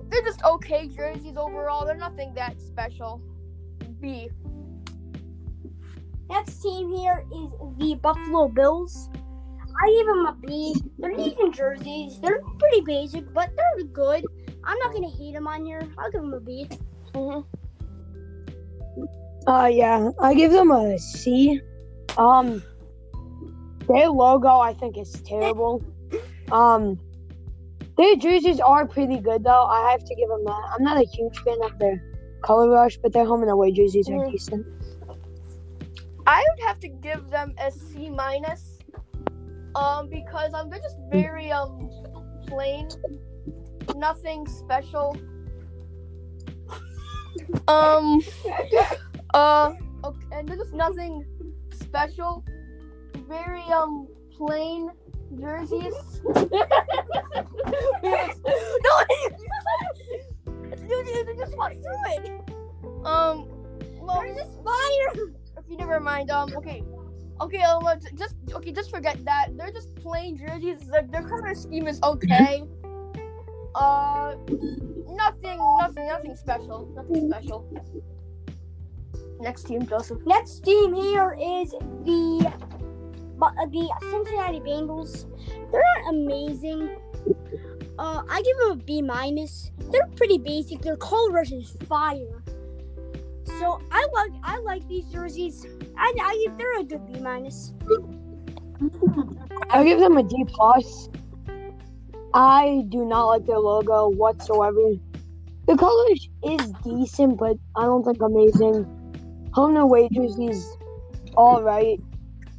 They're 0.09 0.21
just 0.23 0.43
okay 0.43 0.87
jerseys 0.87 1.37
overall. 1.37 1.85
They're 1.85 1.95
nothing 1.95 2.33
that 2.35 2.59
special. 2.61 3.21
B. 3.99 4.29
Next 6.29 6.61
team 6.61 6.91
here 6.91 7.25
is 7.33 7.51
the 7.77 7.95
Buffalo 8.01 8.47
Bills. 8.47 9.09
I 9.81 9.89
give 9.89 10.07
them 10.07 10.25
a 10.25 10.37
B. 10.45 10.75
They're 10.97 11.15
decent 11.15 11.55
jerseys. 11.55 12.19
They're 12.19 12.41
pretty 12.59 12.81
basic, 12.81 13.31
but 13.33 13.51
they're 13.55 13.85
good. 13.85 14.25
I'm 14.63 14.77
not 14.79 14.93
gonna 14.93 15.09
hate 15.09 15.33
them 15.33 15.47
on 15.47 15.65
here. 15.65 15.81
I'll 15.97 16.11
give 16.11 16.21
them 16.21 16.33
a 16.33 16.39
B. 16.39 16.67
hmm 17.13 17.41
Uh, 19.45 19.67
yeah, 19.67 20.09
I 20.19 20.33
give 20.33 20.51
them 20.51 20.71
a 20.71 20.97
C. 20.97 21.61
Um, 22.17 22.63
their 23.87 24.09
logo 24.09 24.59
I 24.59 24.73
think 24.73 24.97
is 24.97 25.13
terrible. 25.21 25.83
Um, 26.51 26.99
their 27.97 28.15
jerseys 28.15 28.59
are 28.59 28.87
pretty 28.87 29.19
good 29.19 29.43
though. 29.43 29.65
I 29.65 29.91
have 29.91 30.03
to 30.03 30.15
give 30.15 30.29
them 30.29 30.43
that. 30.45 30.69
I'm 30.73 30.83
not 30.83 30.97
a 30.97 31.05
huge 31.05 31.37
fan 31.39 31.57
of 31.63 31.77
their 31.79 32.01
color 32.41 32.69
rush, 32.69 32.97
but 32.97 33.13
their 33.13 33.25
home 33.25 33.41
and 33.41 33.51
away 33.51 33.71
jerseys 33.71 34.09
are 34.09 34.13
Mhm. 34.13 34.31
decent. 34.31 34.65
I 36.25 36.45
would 36.49 36.67
have 36.67 36.79
to 36.81 36.89
give 36.89 37.29
them 37.29 37.53
a 37.59 37.71
C 37.71 38.09
minus. 38.09 38.73
Um, 39.75 40.09
because 40.09 40.53
um, 40.53 40.69
they're 40.69 40.79
just 40.79 40.97
very 41.11 41.51
um 41.51 41.89
plain, 42.47 42.87
nothing 43.95 44.47
special. 44.47 45.15
Um, 47.69 48.21
uh, 49.33 49.73
okay, 50.03 50.25
and 50.31 50.47
there's 50.47 50.59
just 50.59 50.73
nothing 50.73 51.23
special. 51.71 52.43
Very 53.27 53.61
um 53.71 54.07
plain 54.35 54.89
jerseys. 55.35 55.93
no, 56.23 56.33
they 61.25 61.35
just 61.37 61.57
walked 61.57 61.75
through 61.75 62.05
it. 62.07 62.29
Um, 63.05 63.47
well, 63.99 64.21
There's 64.21 64.37
a 64.37 64.45
spider. 64.45 65.33
okay, 65.59 65.75
never 65.75 65.99
mind. 65.99 66.31
Um, 66.31 66.55
okay, 66.55 66.81
okay. 67.41 67.61
Um, 67.61 67.85
just 68.15 68.35
okay. 68.53 68.71
Just 68.71 68.89
forget 68.89 69.23
that. 69.25 69.57
They're 69.57 69.71
just 69.71 69.93
plain 69.95 70.37
jerseys. 70.37 70.87
Their, 70.87 71.03
their 71.03 71.23
color 71.23 71.53
scheme 71.55 71.87
is 71.87 71.99
okay. 72.03 72.63
Uh, 73.75 74.35
nothing, 75.07 75.59
nothing, 75.79 76.07
nothing 76.07 76.35
special. 76.35 76.87
Nothing 76.95 77.29
special. 77.29 77.69
Next 79.39 79.65
team, 79.65 79.85
Joseph. 79.85 80.25
Next 80.25 80.61
team 80.61 80.93
here 80.93 81.37
is 81.39 81.71
the 81.71 82.51
but 83.37 83.53
uh, 83.61 83.65
the 83.67 83.89
Cincinnati 84.11 84.59
Bengals. 84.59 85.25
They're 85.71 85.83
not 85.97 86.13
amazing. 86.13 86.89
Uh, 87.99 88.21
I 88.29 88.41
give 88.41 88.57
them 88.57 88.71
a 88.71 88.75
B 88.75 89.01
minus. 89.01 89.71
They're 89.91 90.07
pretty 90.15 90.37
basic. 90.37 90.81
Their 90.81 90.97
color 90.97 91.31
rush 91.31 91.51
is 91.51 91.75
fire. 91.87 92.43
So 93.59 93.81
I 93.91 94.07
like 94.13 94.31
I 94.43 94.59
like 94.59 94.87
these 94.87 95.05
jerseys. 95.05 95.65
I, 95.97 96.13
I 96.21 96.47
they're 96.57 96.79
a 96.79 96.83
good 96.83 97.05
B 97.11 97.19
minus. 97.19 97.73
I 99.69 99.83
give 99.83 99.99
them 99.99 100.17
a 100.17 100.23
D 100.23 100.45
plus. 100.47 101.09
I 102.33 102.85
do 102.89 103.05
not 103.05 103.25
like 103.25 103.45
their 103.45 103.57
logo 103.57 104.09
whatsoever. 104.09 104.93
The 105.67 105.75
color 105.75 106.05
is 106.11 106.71
decent, 106.83 107.37
but 107.37 107.57
I 107.75 107.85
don't 107.85 108.03
think 108.03 108.21
amazing. 108.21 108.85
Home 109.53 109.71
and 109.71 109.79
away 109.79 110.07
jerseys, 110.11 110.77
all 111.35 111.63
right. 111.63 111.99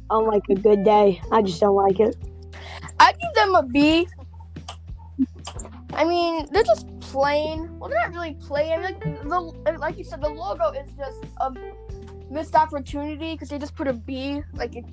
On 0.09 0.25
like 0.25 0.43
a 0.49 0.55
good 0.55 0.83
day, 0.83 1.21
I 1.31 1.41
just 1.41 1.59
don't 1.59 1.75
like 1.75 1.99
it. 1.99 2.15
I 2.99 3.13
give 3.13 3.33
them 3.35 3.55
a 3.55 3.63
B. 3.63 4.07
I 5.93 6.03
mean, 6.03 6.47
they're 6.51 6.63
just 6.63 6.87
plain. 6.99 7.77
Well, 7.77 7.89
they're 7.89 7.99
not 7.99 8.13
really 8.13 8.35
plain. 8.35 8.81
Like, 8.81 8.99
the, 9.01 9.77
like 9.79 9.97
you 9.97 10.03
said, 10.03 10.21
the 10.21 10.29
logo 10.29 10.71
is 10.71 10.91
just 10.93 11.23
a 11.37 11.53
missed 12.31 12.55
opportunity 12.55 13.33
because 13.33 13.49
they 13.49 13.59
just 13.59 13.75
put 13.75 13.87
a 13.87 13.93
B. 13.93 14.41
Like, 14.53 14.75
it, 14.75 14.85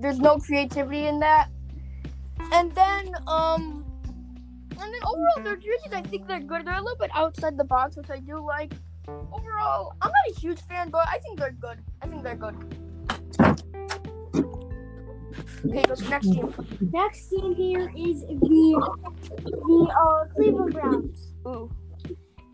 there's 0.00 0.18
no 0.18 0.38
creativity 0.38 1.06
in 1.06 1.20
that. 1.20 1.48
And 2.52 2.72
then, 2.74 3.14
um, 3.26 3.84
and 4.70 4.78
then 4.78 5.00
overall, 5.04 5.44
their 5.44 5.56
jerseys, 5.56 5.92
I 5.92 6.02
think 6.02 6.26
they're 6.28 6.40
good. 6.40 6.66
They're 6.66 6.74
a 6.74 6.82
little 6.82 6.98
bit 6.98 7.10
outside 7.14 7.56
the 7.56 7.64
box, 7.64 7.96
which 7.96 8.10
I 8.10 8.18
do 8.18 8.44
like. 8.44 8.72
Overall, 9.08 9.94
I'm 10.00 10.10
not 10.10 10.36
a 10.36 10.40
huge 10.40 10.60
fan, 10.62 10.90
but 10.90 11.06
I 11.08 11.18
think 11.18 11.38
they're 11.38 11.52
good. 11.52 11.78
I 12.02 12.06
think 12.06 12.22
they're 12.22 12.36
good. 12.36 12.54
Okay, 15.66 15.82
goes 15.82 16.00
to 16.00 16.08
next 16.08 16.26
team. 16.26 16.54
Next 16.92 17.28
team 17.28 17.54
here 17.54 17.92
is 17.96 18.20
the 18.22 18.96
the 19.44 19.94
uh, 20.02 20.34
Cleveland 20.34 20.72
Browns, 20.72 21.34
Ooh. 21.46 21.70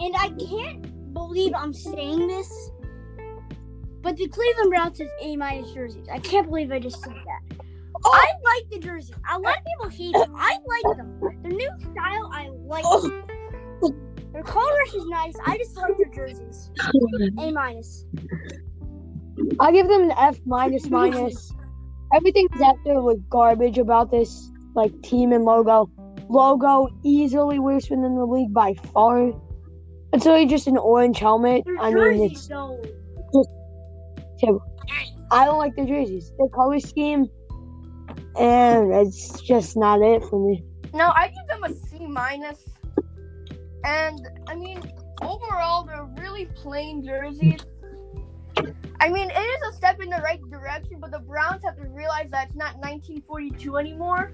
and 0.00 0.14
I 0.16 0.30
can't 0.30 1.12
believe 1.12 1.52
I'm 1.54 1.72
saying 1.72 2.26
this, 2.26 2.70
but 4.02 4.16
the 4.16 4.28
Cleveland 4.28 4.70
Browns 4.70 4.98
has 4.98 5.08
A 5.20 5.36
minus 5.36 5.72
jerseys. 5.72 6.08
I 6.10 6.18
can't 6.18 6.48
believe 6.48 6.70
I 6.72 6.78
just 6.78 7.02
said 7.02 7.14
that. 7.14 7.56
I 8.04 8.32
like 8.44 8.70
the 8.70 8.78
jerseys. 8.78 9.14
A 9.30 9.38
lot 9.38 9.58
of 9.58 9.64
people 9.64 9.88
hate 9.88 10.14
them. 10.14 10.34
I 10.36 10.56
like 10.66 10.96
them. 10.96 11.18
Their 11.42 11.52
new 11.52 11.70
style, 11.80 12.30
I 12.32 12.48
like. 12.64 12.84
Them. 13.02 13.26
Their 14.32 14.42
color 14.42 14.72
rush 14.78 14.94
is 14.94 15.06
nice. 15.06 15.34
I 15.44 15.58
just 15.58 15.76
like 15.76 15.92
their 15.98 16.26
jerseys. 16.26 16.70
A 17.38 17.50
minus. 17.50 18.06
I 19.58 19.72
give 19.72 19.88
them 19.88 20.02
an 20.02 20.12
F 20.12 20.38
minus 20.46 20.88
minus. 20.88 21.52
Everything 22.12 22.48
after 22.54 23.00
was 23.00 23.18
garbage 23.28 23.78
about 23.78 24.10
this 24.10 24.50
like 24.74 25.00
team 25.02 25.32
and 25.32 25.44
logo. 25.44 25.90
Logo 26.28 26.88
easily 27.04 27.58
worst 27.58 27.90
one 27.90 28.04
in 28.04 28.14
the 28.14 28.24
league 28.24 28.52
by 28.52 28.74
far. 28.92 29.32
It's 30.12 30.26
really 30.26 30.46
just 30.46 30.66
an 30.66 30.76
orange 30.76 31.18
helmet. 31.18 31.64
Their 31.64 31.78
I 31.78 31.92
mean, 31.92 32.30
it's 32.30 32.46
though. 32.48 32.82
terrible. 34.38 34.62
I 35.30 35.44
don't 35.44 35.58
like 35.58 35.76
their 35.76 35.86
jerseys. 35.86 36.32
Their 36.38 36.48
color 36.48 36.80
scheme, 36.80 37.26
and 38.38 38.92
it's 38.92 39.40
just 39.42 39.76
not 39.76 40.02
it 40.02 40.24
for 40.24 40.44
me. 40.44 40.64
No, 40.92 41.12
I 41.14 41.28
give 41.28 41.46
them 41.48 41.64
a 41.64 41.74
C 41.86 42.06
minus. 42.06 42.64
And 43.84 44.28
I 44.48 44.56
mean, 44.56 44.82
overall, 45.22 45.84
they're 45.84 46.08
really 46.18 46.46
plain 46.46 47.04
jerseys. 47.04 47.60
I 49.00 49.08
mean, 49.08 49.30
it 49.30 49.34
is 49.34 49.74
a 49.74 49.76
step 49.76 50.00
in 50.00 50.10
the 50.10 50.18
right 50.18 50.40
direction, 50.50 50.98
but 51.00 51.10
the 51.10 51.20
Browns 51.20 51.62
have 51.64 51.76
to 51.76 51.88
realize 51.88 52.30
that 52.30 52.48
it's 52.48 52.56
not 52.56 52.76
1942 52.76 53.76
anymore, 53.78 54.32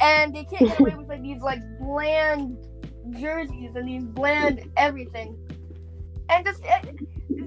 and 0.00 0.34
they 0.34 0.44
can't 0.44 0.68
get 0.68 0.80
away 0.80 0.94
with 0.96 1.08
like 1.08 1.22
these 1.22 1.42
like 1.42 1.60
bland 1.80 2.56
jerseys 3.18 3.70
and 3.74 3.88
these 3.88 4.04
bland 4.04 4.70
everything. 4.76 5.36
And 6.28 6.44
just 6.44 6.62
it, 6.64 6.98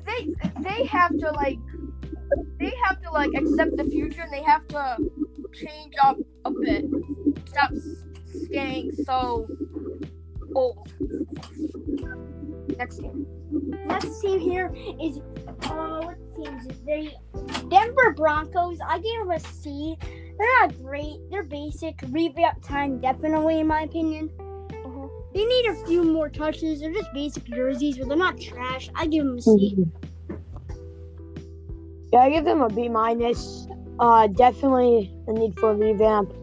they 0.05 0.33
they 0.61 0.85
have 0.85 1.11
to 1.17 1.31
like 1.31 1.59
they 2.59 2.73
have 2.85 3.01
to 3.01 3.11
like 3.11 3.31
accept 3.35 3.77
the 3.77 3.85
future, 3.85 4.21
and 4.21 4.33
they 4.33 4.43
have 4.43 4.67
to 4.69 4.97
change 5.53 5.93
up 6.03 6.17
a 6.45 6.51
bit. 6.51 6.85
Stop 7.47 7.71
staying 8.45 8.91
so 9.05 9.47
old. 10.55 10.91
Next 12.77 12.99
team. 12.99 13.25
Next 13.51 14.21
team 14.21 14.39
here 14.39 14.73
is 15.01 15.19
uh 15.63 16.01
what 16.01 16.17
team 16.35 16.57
is 16.57 16.67
it? 16.67 16.85
The 16.85 17.67
Denver 17.69 18.13
Broncos. 18.13 18.79
I 18.85 18.99
gave 18.99 19.19
them 19.19 19.31
a 19.31 19.39
C. 19.39 19.97
They're 20.01 20.59
not 20.61 20.81
great. 20.81 21.17
They're 21.29 21.43
basic. 21.43 21.99
Revamp 22.09 22.63
time 22.63 22.99
definitely 22.99 23.59
in 23.59 23.67
my 23.67 23.81
opinion. 23.81 24.29
They 25.33 25.45
need 25.45 25.65
a 25.67 25.75
few 25.85 26.03
more 26.03 26.29
touches. 26.29 26.79
They're 26.79 26.91
just 26.91 27.13
basic 27.13 27.43
jerseys, 27.45 27.97
but 27.97 28.07
they're 28.07 28.17
not 28.17 28.39
trash. 28.39 28.89
I 28.95 29.05
give 29.07 29.25
them 29.25 29.37
a 29.37 29.41
C. 29.41 29.77
Yeah, 32.11 32.21
I 32.21 32.31
give 32.31 32.43
them 32.43 32.61
a 32.61 32.69
B 32.69 32.89
minus. 32.89 33.67
Uh, 33.99 34.25
definitely 34.25 35.13
a 35.27 35.33
need 35.33 35.59
for 35.59 35.71
a 35.71 35.75
revamp. 35.75 36.33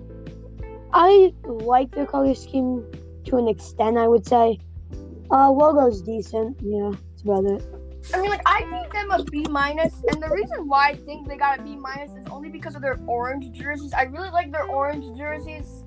I 0.93 1.35
like 1.45 1.93
their 1.93 2.07
color 2.07 2.35
scheme 2.35 2.85
to 3.25 3.37
an 3.37 3.49
extent. 3.49 3.99
I 3.99 4.07
would 4.07 4.25
say. 4.25 4.61
Uh, 5.31 5.51
logo's 5.51 6.03
decent. 6.03 6.57
Yeah, 6.61 6.93
it's 7.13 7.23
about 7.23 7.45
it. 7.45 7.65
I 8.15 8.21
mean, 8.21 8.31
like 8.31 8.43
I 8.47 8.61
gave 8.61 8.93
them 8.93 9.11
a 9.11 9.25
B 9.25 9.47
minus, 9.51 9.95
and 10.11 10.23
the 10.23 10.29
reason 10.29 10.69
why 10.69 10.91
I 10.91 10.95
think 10.95 11.29
they 11.29 11.37
got 11.37 11.59
a 11.59 11.63
B 11.63 11.77
minus 11.77 12.13
is 12.13 12.27
only 12.31 12.49
because 12.49 12.77
of 12.77 12.83
their 12.83 13.01
orange 13.07 13.51
jerseys. 13.53 13.93
I 13.93 14.03
really 14.03 14.31
like 14.31 14.53
their 14.53 14.65
orange 14.65 15.17
jerseys. 15.19 15.85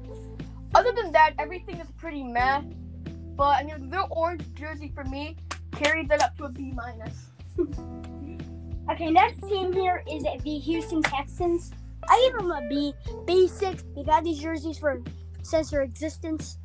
Other 0.75 0.91
than 0.91 1.11
that, 1.13 1.33
everything 1.39 1.77
is 1.79 1.87
pretty 1.97 2.23
meh. 2.23 2.61
But 3.35 3.55
I 3.55 3.63
mean, 3.63 3.89
their 3.89 4.05
orange 4.09 4.43
jersey 4.53 4.91
for 4.93 5.05
me 5.05 5.37
carries 5.71 6.11
it 6.11 6.21
up 6.21 6.35
to 6.37 6.45
a 6.45 6.49
B 6.49 6.73
minus. 6.75 7.27
Okay, 8.91 9.11
next 9.11 9.47
team 9.47 9.71
here 9.71 10.03
is 10.11 10.23
the 10.43 10.57
Houston 10.57 11.03
Texans. 11.03 11.71
I 12.09 12.29
give 12.31 12.39
them 12.39 12.49
a 12.49 12.67
B. 12.67 12.93
Basic. 13.27 13.83
They 13.93 14.03
got 14.03 14.23
these 14.23 14.39
jerseys 14.39 14.79
for 14.79 14.99
since 15.43 15.69
their 15.69 15.83
existence. 15.83 16.57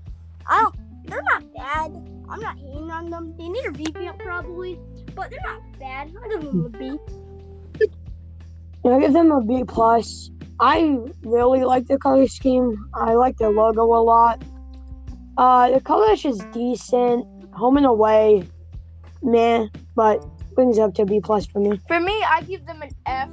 I 0.47 0.63
don't. 0.63 0.75
They're 1.07 1.23
not 1.23 1.45
bad. 1.55 1.93
I'm 2.29 2.41
not 2.41 2.59
hating 2.59 2.91
on 2.91 3.11
them. 3.11 3.35
They 3.37 3.49
need 3.49 3.65
a 3.67 3.71
revamp 3.71 4.19
probably, 4.19 4.79
but 5.15 5.31
they're 5.31 5.41
not 5.45 5.61
bad. 5.79 6.13
I 6.25 6.29
give 6.29 6.43
them 6.43 6.65
a 6.67 6.69
B. 6.79 6.99
Yeah, 8.85 8.97
I 8.97 9.01
give 9.01 9.13
them 9.13 9.31
a 9.31 9.41
B 9.43 9.65
plus. 9.67 10.31
I 10.61 10.99
really 11.25 11.65
like 11.65 11.87
the 11.87 11.99
color 11.99 12.27
scheme. 12.29 12.89
I 12.95 13.15
like 13.15 13.37
their 13.39 13.51
logo 13.51 13.83
a 13.85 14.03
lot. 14.03 14.43
Uh, 15.37 15.71
the 15.71 15.81
color 15.81 16.13
is 16.13 16.39
decent. 16.53 17.27
Home 17.55 17.77
and 17.77 17.87
away, 17.87 18.45
meh, 19.23 19.67
but 19.95 20.25
brings 20.55 20.79
up 20.79 20.95
to 20.95 21.05
B 21.05 21.21
plus 21.21 21.47
for 21.47 21.61
me. 21.61 21.79
For 21.89 22.01
me, 22.01 22.13
I 22.29 22.43
give 22.43 22.65
them 22.67 22.83
an 22.83 22.91
F. 23.07 23.29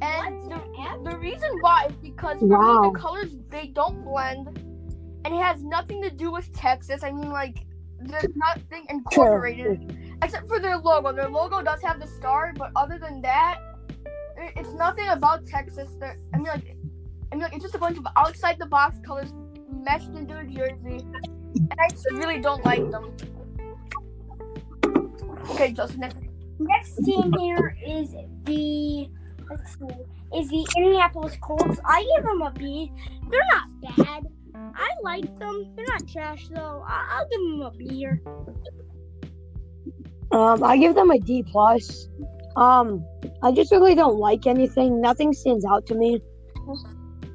And 0.00 0.36
What? 0.36 0.48
the, 0.48 0.54
An 0.54 1.06
F? 1.06 1.12
the 1.12 1.18
reason 1.18 1.48
why 1.60 1.86
is 1.88 1.96
because 1.96 2.38
for 2.40 2.46
Wow. 2.46 2.82
me 2.82 2.90
the 2.92 2.98
colors 2.98 3.36
they 3.50 3.68
don't 3.68 4.04
blend, 4.04 4.48
and 5.24 5.34
it 5.34 5.42
has 5.42 5.62
nothing 5.62 6.02
to 6.02 6.10
do 6.10 6.30
with 6.30 6.52
Texas. 6.52 7.02
I 7.02 7.12
mean, 7.12 7.30
like 7.30 7.64
there's 8.00 8.34
nothing 8.34 8.86
incorporated 8.88 9.96
except 10.22 10.48
for 10.48 10.58
their 10.58 10.76
logo. 10.78 11.12
Their 11.12 11.28
logo 11.28 11.62
does 11.62 11.80
have 11.82 12.00
the 12.00 12.06
star, 12.06 12.52
but 12.56 12.70
other 12.76 12.98
than 12.98 13.20
that, 13.22 13.60
it's 14.56 14.72
nothing 14.72 15.08
about 15.08 15.46
Texas. 15.46 15.88
They're, 16.00 16.16
I 16.34 16.36
mean, 16.36 16.46
like, 16.46 16.76
I 17.30 17.34
mean, 17.34 17.42
like 17.42 17.54
it's 17.54 17.62
just 17.62 17.74
a 17.74 17.78
bunch 17.78 17.98
of 17.98 18.06
outside 18.16 18.58
the 18.58 18.66
box 18.66 18.98
colors 19.04 19.32
meshed 19.70 20.10
into 20.10 20.38
a 20.38 20.44
jersey, 20.44 21.04
and 21.54 21.74
I 21.78 21.88
just 21.88 22.10
really 22.12 22.40
don't 22.40 22.64
like 22.64 22.90
them. 22.90 23.14
Okay, 25.50 25.72
Justin. 25.72 26.00
Next. 26.00 26.16
Next 26.58 26.96
team 27.04 27.32
here 27.40 27.76
is 27.84 28.14
the 28.44 29.08
let's 29.50 29.72
see, 29.72 30.38
is 30.38 30.48
the 30.48 30.66
Indianapolis 30.76 31.36
Colts. 31.40 31.80
I 31.84 32.06
give 32.16 32.24
them 32.24 32.42
a 32.42 32.52
B. 32.52 32.92
They're 33.30 33.40
not 33.50 33.96
bad. 33.96 34.26
I 34.74 34.88
like 35.02 35.38
them. 35.38 35.72
They're 35.76 35.86
not 35.88 36.08
trash 36.08 36.48
though. 36.48 36.84
I- 36.86 37.06
I'll 37.10 37.28
give 37.28 37.40
them 37.40 37.62
a 37.62 37.70
B 37.70 37.88
here. 37.88 38.22
Um, 40.32 40.62
I 40.64 40.76
give 40.78 40.94
them 40.94 41.10
a 41.10 41.18
D 41.18 41.42
plus. 41.42 42.08
Um, 42.56 43.04
I 43.42 43.52
just 43.52 43.70
really 43.72 43.94
don't 43.94 44.18
like 44.18 44.46
anything. 44.46 45.00
Nothing 45.00 45.32
stands 45.32 45.64
out 45.64 45.86
to 45.86 45.94
me. 45.94 46.20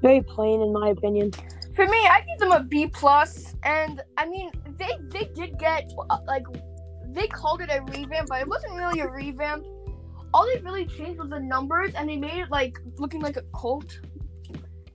Very 0.02 0.22
plain, 0.22 0.62
in 0.62 0.74
my 0.74 0.90
opinion. 0.90 1.32
For 1.76 1.86
me, 1.88 1.98
I 2.08 2.22
give 2.28 2.40
them 2.40 2.52
a 2.52 2.64
B 2.64 2.88
plus, 2.88 3.56
and 3.64 4.02
I 4.18 4.26
mean, 4.28 4.52
they 4.80 4.90
they 5.10 5.26
did 5.36 5.60
get 5.60 5.92
uh, 6.10 6.18
like 6.26 6.44
they 7.10 7.28
called 7.28 7.62
it 7.62 7.70
a 7.70 7.82
revamp, 7.84 8.30
but 8.30 8.42
it 8.42 8.48
wasn't 8.48 8.74
really 8.74 9.00
a 9.00 9.10
revamp. 9.10 9.64
All 10.34 10.46
they 10.46 10.60
really 10.62 10.86
changed 10.86 11.20
was 11.20 11.30
the 11.30 11.40
numbers, 11.40 11.94
and 11.96 12.10
they 12.10 12.18
made 12.18 12.40
it 12.40 12.52
like 12.52 12.80
looking 12.98 13.22
like 13.22 13.38
a 13.38 13.44
cult, 13.56 14.00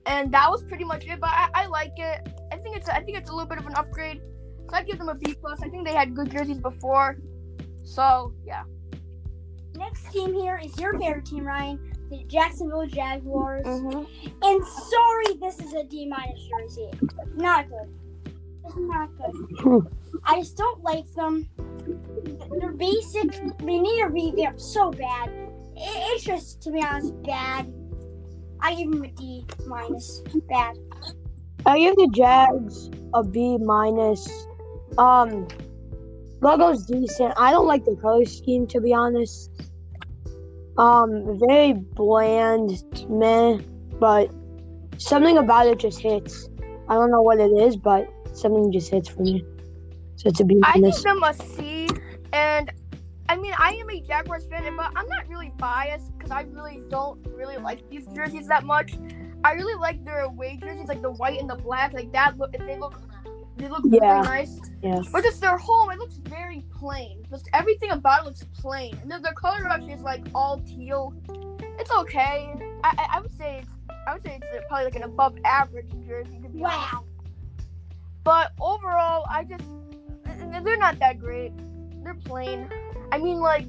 and 0.06 0.32
that 0.32 0.50
was 0.50 0.62
pretty 0.62 0.84
much 0.84 1.06
it. 1.06 1.20
But 1.20 1.30
I, 1.30 1.48
I 1.54 1.66
like 1.66 1.98
it. 1.98 2.28
I 2.52 2.56
think 2.56 2.76
it's 2.76 2.88
I 2.88 3.00
think 3.02 3.18
it's 3.18 3.30
a 3.30 3.32
little 3.32 3.48
bit 3.48 3.58
of 3.58 3.66
an 3.66 3.74
upgrade. 3.74 4.20
So 4.68 4.76
I 4.76 4.82
give 4.82 4.98
them 4.98 5.08
a 5.08 5.14
B 5.14 5.34
plus. 5.34 5.60
I 5.62 5.68
think 5.68 5.86
they 5.86 5.94
had 5.94 6.14
good 6.14 6.30
jerseys 6.30 6.58
before, 6.58 7.18
so 7.84 8.32
yeah. 8.44 8.64
Next 9.74 10.10
team 10.12 10.34
here 10.34 10.60
is 10.62 10.78
your 10.78 10.98
favorite 10.98 11.24
team, 11.24 11.44
Ryan, 11.44 11.78
the 12.10 12.24
Jacksonville 12.24 12.86
Jaguars. 12.86 13.66
Mm-hmm. 13.66 14.28
And 14.42 14.66
sorry, 14.66 15.38
this 15.40 15.58
is 15.60 15.72
a 15.74 15.84
D 15.84 16.06
minus 16.06 16.40
jersey. 16.48 16.90
Not 17.34 17.68
good. 17.68 17.88
It's 18.64 18.76
not 18.76 19.08
good. 19.16 19.88
I 20.24 20.38
just 20.38 20.56
don't 20.56 20.82
like 20.82 21.10
them. 21.14 21.48
They're 22.60 22.72
basic. 22.72 23.30
They 23.58 23.78
need 23.78 24.02
a 24.02 24.08
revamp 24.08 24.60
so 24.60 24.90
bad. 24.90 25.30
It's 25.74 26.22
just, 26.22 26.62
to 26.62 26.70
be 26.70 26.82
honest, 26.82 27.20
bad. 27.22 27.72
I 28.62 28.74
give 28.74 28.92
him 28.92 29.02
a 29.02 29.08
D 29.08 29.44
minus. 29.66 30.22
Bad. 30.48 30.78
I 31.66 31.78
give 31.78 31.96
the 31.96 32.08
Jags 32.14 32.90
a 33.12 33.22
B 33.22 33.58
minus. 33.58 34.28
Um, 34.98 35.48
logo's 36.40 36.86
decent. 36.86 37.34
I 37.36 37.50
don't 37.50 37.66
like 37.66 37.84
the 37.84 37.96
color 37.96 38.24
scheme 38.24 38.66
to 38.68 38.80
be 38.80 38.94
honest. 38.94 39.50
Um, 40.78 41.38
very 41.46 41.74
bland, 41.74 42.82
meh, 43.10 43.58
but 44.00 44.30
something 44.96 45.36
about 45.36 45.66
it 45.66 45.78
just 45.78 46.00
hits. 46.00 46.48
I 46.88 46.94
don't 46.94 47.10
know 47.10 47.20
what 47.20 47.40
it 47.40 47.50
is, 47.50 47.76
but 47.76 48.08
something 48.32 48.72
just 48.72 48.90
hits 48.90 49.08
for 49.08 49.22
me. 49.22 49.44
So 50.16 50.28
it's 50.28 50.40
a 50.40 50.44
B 50.44 50.60
I 50.62 50.74
give 50.74 50.82
minus. 50.82 51.02
them 51.02 51.22
a 51.22 51.34
C, 51.34 51.88
and 52.32 52.72
I 53.32 53.36
mean 53.36 53.54
I 53.56 53.70
am 53.72 53.88
a 53.88 53.98
Jaguars 54.02 54.44
fan, 54.44 54.76
but 54.76 54.92
I'm 54.94 55.08
not 55.08 55.26
really 55.26 55.54
biased 55.56 56.12
because 56.12 56.30
I 56.30 56.42
really 56.42 56.82
don't 56.90 57.26
really 57.34 57.56
like 57.56 57.88
these 57.88 58.06
jerseys 58.08 58.46
that 58.48 58.64
much. 58.64 58.92
I 59.42 59.52
really 59.52 59.74
like 59.74 60.04
their 60.04 60.20
away 60.20 60.58
jerseys, 60.60 60.86
like 60.86 61.00
the 61.00 61.12
white 61.12 61.40
and 61.40 61.48
the 61.48 61.54
black, 61.54 61.94
like 61.94 62.12
that. 62.12 62.36
Look, 62.36 62.52
they 62.52 62.78
look, 62.78 63.00
they 63.56 63.68
look 63.68 63.84
Yeah. 63.86 64.16
really 64.16 64.26
nice. 64.26 64.60
Yes. 64.82 65.08
But 65.10 65.24
just 65.24 65.40
their 65.40 65.56
home, 65.56 65.90
it 65.90 65.98
looks 65.98 66.16
very 66.16 66.62
plain. 66.78 67.24
Just 67.30 67.48
everything 67.54 67.90
about 67.90 68.20
it 68.20 68.24
looks 68.26 68.44
plain, 68.52 68.98
and 69.00 69.10
then 69.10 69.22
their 69.22 69.32
color 69.32 69.62
rush 69.62 69.88
is 69.88 70.02
like 70.02 70.26
all 70.34 70.58
teal. 70.66 71.14
It's 71.78 71.90
okay. 71.90 72.52
I 72.84 72.94
I, 72.98 73.16
I 73.16 73.20
would 73.22 73.32
say 73.32 73.60
it's 73.62 73.70
I 74.06 74.12
would 74.12 74.22
say 74.24 74.40
it's 74.42 74.46
uh, 74.54 74.60
probably 74.68 74.84
like 74.84 74.96
an 74.96 75.04
above 75.04 75.38
average 75.46 75.90
jersey 76.06 76.38
to 76.42 76.50
be 76.50 76.62
honest. 76.62 76.92
Wow. 76.92 77.04
But 78.24 78.52
overall, 78.60 79.24
I 79.30 79.44
just 79.44 79.64
they're 80.64 80.76
not 80.76 80.98
that 80.98 81.18
great. 81.18 81.52
They're 82.02 82.14
plain. 82.14 82.68
I 83.12 83.18
mean, 83.18 83.38
like, 83.40 83.68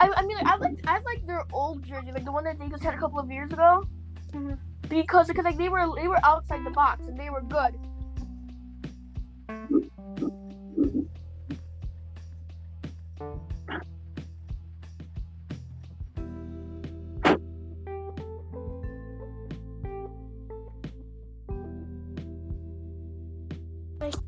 I, 0.00 0.10
I 0.16 0.22
mean, 0.26 0.36
I 0.44 0.56
like 0.56 0.78
I 0.86 1.00
like 1.00 1.26
their 1.26 1.44
old 1.52 1.82
jersey, 1.84 2.12
like 2.12 2.24
the 2.24 2.32
one 2.32 2.44
that 2.44 2.58
they 2.58 2.68
just 2.68 2.82
had 2.82 2.94
a 2.94 2.98
couple 2.98 3.18
of 3.18 3.30
years 3.30 3.52
ago, 3.52 3.84
Mhm. 4.32 4.58
because 4.88 5.28
because 5.28 5.44
like 5.44 5.58
they 5.58 5.68
were 5.68 5.86
they 5.96 6.08
were 6.08 6.20
outside 6.24 6.64
the 6.64 6.70
box 6.70 7.06
and 7.06 7.18
they 7.18 7.30
were 7.30 7.42
good. 7.42 7.74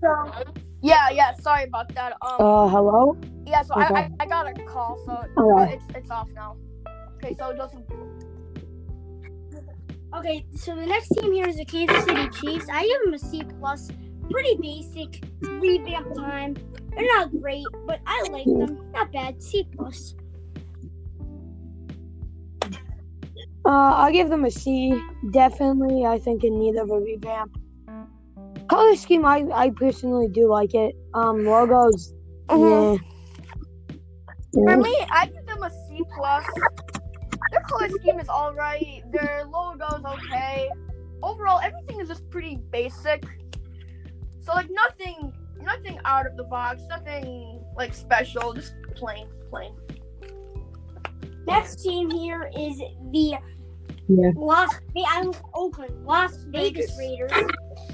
So, 0.00 0.32
Yeah, 0.82 1.10
yeah. 1.10 1.32
Sorry 1.34 1.64
about 1.64 1.94
that. 1.94 2.12
Um, 2.22 2.36
Uh, 2.40 2.68
hello. 2.68 3.16
yeah. 3.46 3.62
So 3.62 3.74
I, 3.74 3.86
okay. 3.86 4.08
I 4.18 4.24
I 4.24 4.26
got 4.26 4.46
a 4.50 4.54
call, 4.64 4.98
so 5.06 5.12
Alright. 5.38 5.74
it's 5.74 5.84
it's 5.96 6.10
off 6.10 6.28
now. 6.34 6.56
Okay, 7.16 7.34
so 7.38 7.54
just 7.54 7.76
okay, 10.14 10.44
so 10.56 10.74
the 10.74 10.86
next 10.86 11.08
team 11.10 11.32
here 11.32 11.46
is 11.46 11.56
the 11.56 11.64
Kansas 11.64 12.04
City 12.04 12.28
Chiefs. 12.30 12.66
I 12.70 12.82
give 12.82 13.00
them 13.04 13.14
a 13.14 13.18
C 13.18 13.44
plus. 13.60 13.90
Pretty 14.30 14.56
basic. 14.60 15.22
Revamp 15.40 16.14
time. 16.16 16.56
They're 16.94 17.06
not 17.16 17.30
great, 17.40 17.64
but 17.86 18.00
I 18.06 18.26
like 18.30 18.44
them. 18.46 18.90
Not 18.92 19.12
bad. 19.12 19.42
C 19.42 19.64
plus. 19.76 20.14
Uh, 23.64 23.68
I'll 24.02 24.12
give 24.12 24.28
them 24.28 24.44
a 24.44 24.50
C. 24.50 25.00
Definitely, 25.30 26.04
I 26.04 26.18
think 26.18 26.42
in 26.42 26.58
need 26.58 26.74
of 26.76 26.90
a 26.90 26.98
revamp. 26.98 27.56
Color 28.72 28.96
scheme, 28.96 29.26
I, 29.26 29.44
I 29.52 29.68
personally 29.68 30.28
do 30.28 30.48
like 30.48 30.72
it. 30.72 30.96
Um, 31.12 31.44
logos, 31.44 32.14
Mhm. 32.48 32.98
yeah. 34.54 34.64
For 34.64 34.76
me, 34.78 34.96
I 35.11 35.26
give 35.26 35.44
them 35.44 35.62
a 35.62 35.68
C 35.68 36.02
plus. 36.16 36.46
Their 37.50 37.61
color 37.68 37.90
scheme 37.90 38.18
is 38.18 38.30
all 38.30 38.54
right. 38.54 39.02
Their 39.12 39.44
logo 39.44 39.85
is 39.96 40.04
okay. 40.06 40.70
Overall, 41.22 41.61
everything 41.62 42.00
is 42.00 42.08
just 42.08 42.28
pretty 42.30 42.56
basic. 42.70 43.22
So 44.40 44.54
like 44.54 44.70
nothing, 44.70 45.35
nothing 45.61 45.98
out 46.06 46.26
of 46.26 46.38
the 46.38 46.44
box. 46.44 46.82
Nothing 46.88 47.62
like 47.76 47.92
special. 47.92 48.54
Just 48.54 48.74
plain, 48.94 49.28
plain. 49.50 49.74
Next 51.46 51.82
team 51.82 52.11
here 52.11 52.50
is 52.56 52.78
the 53.11 53.35
Yeah. 54.08 54.30
Las 54.34 54.70
I'm 55.06 55.32
Oakland 55.54 56.04
Las 56.04 56.44
Vegas 56.48 56.96
Vegas. 56.96 56.98
Raiders. 56.98 57.32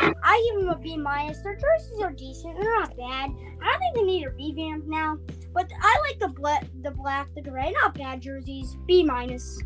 I 0.01 0.51
give 0.51 0.61
them 0.61 0.71
a 0.71 0.79
B 0.79 0.97
minus. 0.97 1.43
Their 1.43 1.57
jerseys 1.57 2.01
are 2.01 2.13
decent. 2.13 2.59
They're 2.59 2.79
not 2.79 2.97
bad. 2.97 3.31
I 3.63 3.71
don't 3.71 3.79
think 3.81 3.95
they 3.95 4.03
need 4.03 4.27
a 4.27 4.31
revamp 4.31 4.87
now, 4.87 5.19
but 5.53 5.71
I 5.81 5.99
like 6.09 6.19
the 6.19 6.29
black, 6.29 6.67
the 6.83 6.91
black, 6.91 7.29
the 7.35 7.43
gray. 7.43 7.73
Not 7.73 7.95
bad 7.95 8.21
jerseys. 8.21 8.77
B 8.87 9.05
minus. 9.05 9.61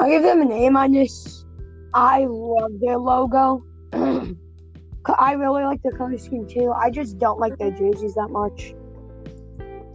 I 0.00 0.08
give 0.08 0.22
them 0.22 0.40
an 0.42 0.52
A 0.52 0.70
minus. 0.70 1.44
I 1.94 2.26
love 2.28 2.72
their 2.80 2.98
logo. 2.98 3.64
I 3.92 5.32
really 5.32 5.64
like 5.64 5.82
the 5.82 5.92
color 5.92 6.16
scheme 6.16 6.46
too. 6.46 6.72
I 6.72 6.90
just 6.90 7.18
don't 7.18 7.40
like 7.40 7.58
their 7.58 7.70
jerseys 7.70 8.14
that 8.14 8.28
much. 8.28 8.74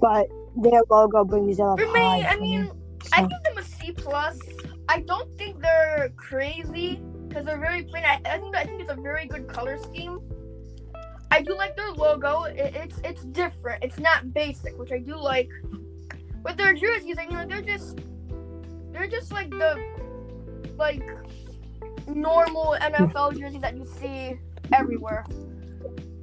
But 0.01 0.27
their 0.61 0.81
logo 0.89 1.23
brings 1.23 1.59
up 1.59 1.79
For 1.79 1.91
me. 1.91 2.01
I 2.01 2.37
mean, 2.39 2.71
I 3.13 3.21
So, 3.21 3.27
give 3.27 3.43
them 3.43 3.57
a 3.57 3.63
C 3.63 3.91
plus. 3.91 4.39
I 4.89 5.01
don't 5.01 5.33
think 5.37 5.61
they're 5.61 6.11
crazy 6.15 7.01
because 7.27 7.45
they're 7.45 7.59
very 7.59 7.83
plain. 7.83 8.03
I, 8.05 8.21
I 8.25 8.39
think 8.39 8.55
I 8.55 8.63
think 8.63 8.81
it's 8.81 8.91
a 8.91 8.95
very 8.95 9.27
good 9.27 9.47
color 9.47 9.77
scheme. 9.77 10.19
I 11.29 11.41
do 11.41 11.55
like 11.55 11.75
their 11.75 11.91
logo. 11.91 12.43
It, 12.43 12.75
it's 12.75 12.99
it's 13.03 13.23
different. 13.25 13.83
It's 13.83 13.99
not 13.99 14.33
basic, 14.33 14.77
which 14.77 14.91
I 14.91 14.99
do 14.99 15.15
like. 15.17 15.49
But 16.41 16.57
their 16.57 16.73
jerseys, 16.73 17.17
I 17.19 17.27
mean, 17.27 17.35
like, 17.35 17.49
they're 17.49 17.61
just 17.61 17.99
they're 18.91 19.07
just 19.07 19.31
like 19.31 19.49
the 19.49 19.77
like 20.77 21.03
normal 22.07 22.77
NFL 22.79 23.37
jerseys 23.37 23.61
that 23.61 23.75
you 23.75 23.85
see 23.85 24.39
everywhere. 24.73 25.25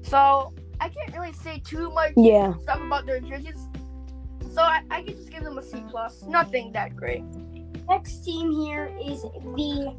So 0.02 0.52
I 0.80 0.88
can't 0.88 1.14
really 1.14 1.32
say 1.32 1.60
too 1.64 1.90
much 1.90 2.12
yeah. 2.16 2.56
stuff 2.58 2.80
about 2.80 3.06
their 3.06 3.20
jerseys. 3.20 3.68
So 4.54 4.62
I, 4.62 4.82
I 4.88 5.02
can 5.02 5.16
just 5.16 5.30
give 5.30 5.42
them 5.42 5.58
a 5.58 5.62
C 5.64 5.82
plus. 5.90 6.22
Nothing 6.22 6.70
that 6.72 6.94
great. 6.94 7.24
Next 7.88 8.24
team 8.24 8.52
here 8.52 8.96
is 9.02 9.22
the. 9.22 9.96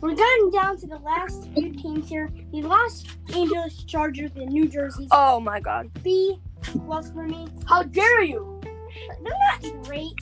We're 0.00 0.14
getting 0.14 0.50
down 0.50 0.76
to 0.78 0.86
the 0.86 0.98
last 0.98 1.48
few 1.52 1.72
teams 1.72 2.08
here. 2.08 2.30
The 2.52 2.62
Los 2.62 3.04
Angeles 3.34 3.82
Chargers, 3.82 4.30
the 4.32 4.46
New 4.46 4.68
Jersey 4.68 5.08
Oh 5.10 5.40
my 5.40 5.58
god. 5.58 5.90
B 6.04 6.40
plus 6.62 7.10
for 7.10 7.26
me. 7.26 7.48
How 7.66 7.82
dare 7.82 8.22
you? 8.22 8.60
They're 8.62 9.72
not 9.72 9.84
great. 9.84 10.12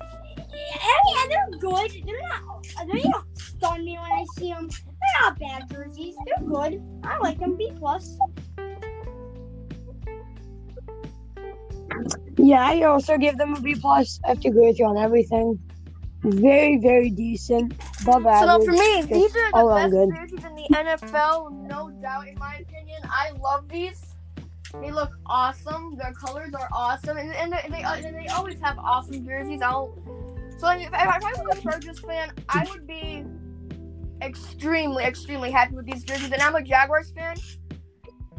I 0.00 0.98
mean, 1.06 1.28
they're 1.28 1.58
good. 1.60 2.02
They're 2.04 2.28
not. 2.28 2.66
They 2.92 3.02
don't 3.02 3.38
stun 3.38 3.84
me 3.84 3.92
when 3.92 4.12
I 4.12 4.24
see 4.36 4.52
them. 4.52 4.68
They're 4.68 5.20
not 5.20 5.38
bad 5.38 5.70
jerseys. 5.70 6.16
They're 6.26 6.48
good. 6.48 6.82
I 7.04 7.18
like 7.18 7.38
them. 7.38 7.56
B 7.56 7.70
plus. 7.76 8.18
Yeah, 12.36 12.62
I 12.64 12.82
also 12.82 13.18
give 13.18 13.36
them 13.38 13.54
a 13.54 13.60
B 13.60 13.74
plus. 13.74 14.20
I 14.24 14.28
have 14.30 14.40
to 14.40 14.48
agree 14.48 14.66
with 14.68 14.78
you 14.78 14.86
on 14.86 14.96
everything. 14.96 15.58
Very, 16.22 16.78
very 16.78 17.10
decent. 17.10 17.72
Above 18.02 18.22
So 18.24 18.28
average. 18.28 18.46
now 18.48 18.60
for 18.64 18.72
me, 18.72 19.02
these 19.02 19.34
are 19.36 19.52
the 19.52 19.74
best 19.74 19.90
good. 19.92 20.14
jerseys 20.14 20.44
in 20.44 20.54
the 20.54 20.66
NFL, 20.70 21.52
no 21.66 21.90
doubt 22.02 22.28
in 22.28 22.38
my 22.38 22.56
opinion. 22.56 23.00
I 23.04 23.30
love 23.40 23.68
these. 23.68 24.04
They 24.80 24.90
look 24.92 25.10
awesome. 25.26 25.96
Their 25.96 26.12
colors 26.12 26.52
are 26.54 26.68
awesome, 26.72 27.16
and, 27.16 27.34
and 27.34 27.52
they, 27.52 27.68
they 27.70 27.82
and 27.82 28.14
they 28.16 28.28
always 28.28 28.60
have 28.60 28.78
awesome 28.78 29.24
jerseys. 29.26 29.62
I 29.62 29.70
don't. 29.70 29.98
So 30.58 30.68
if, 30.70 30.88
if 30.88 30.92
I 30.94 31.18
was 31.18 31.58
a 31.58 31.62
Chargers 31.62 31.98
fan, 32.00 32.32
I 32.50 32.66
would 32.70 32.86
be 32.86 33.24
extremely, 34.22 35.04
extremely 35.04 35.50
happy 35.50 35.74
with 35.74 35.86
these 35.86 36.04
jerseys. 36.04 36.30
And 36.30 36.42
I'm 36.42 36.54
a 36.54 36.62
Jaguars 36.62 37.10
fan, 37.12 37.36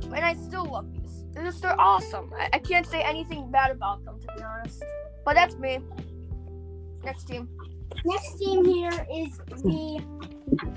and 0.04 0.16
I 0.24 0.36
still 0.36 0.66
love 0.66 0.92
these. 0.94 1.21
They're 1.34 1.52
they're 1.52 1.80
awesome. 1.80 2.32
I, 2.38 2.50
I 2.54 2.60
can't 2.60 2.86
say 2.86 3.02
anything 3.02 3.50
bad 3.52 3.72
about 3.72 4.04
them 4.06 4.20
to 4.20 4.28
be 4.36 4.44
honest. 4.44 4.84
But 5.26 5.36
that's 5.36 5.56
me. 5.58 5.80
Next 7.04 7.26
team. 7.26 7.50
Next 8.06 8.38
team 8.38 8.66
here 8.66 9.08
is 9.14 9.38
the 9.38 10.04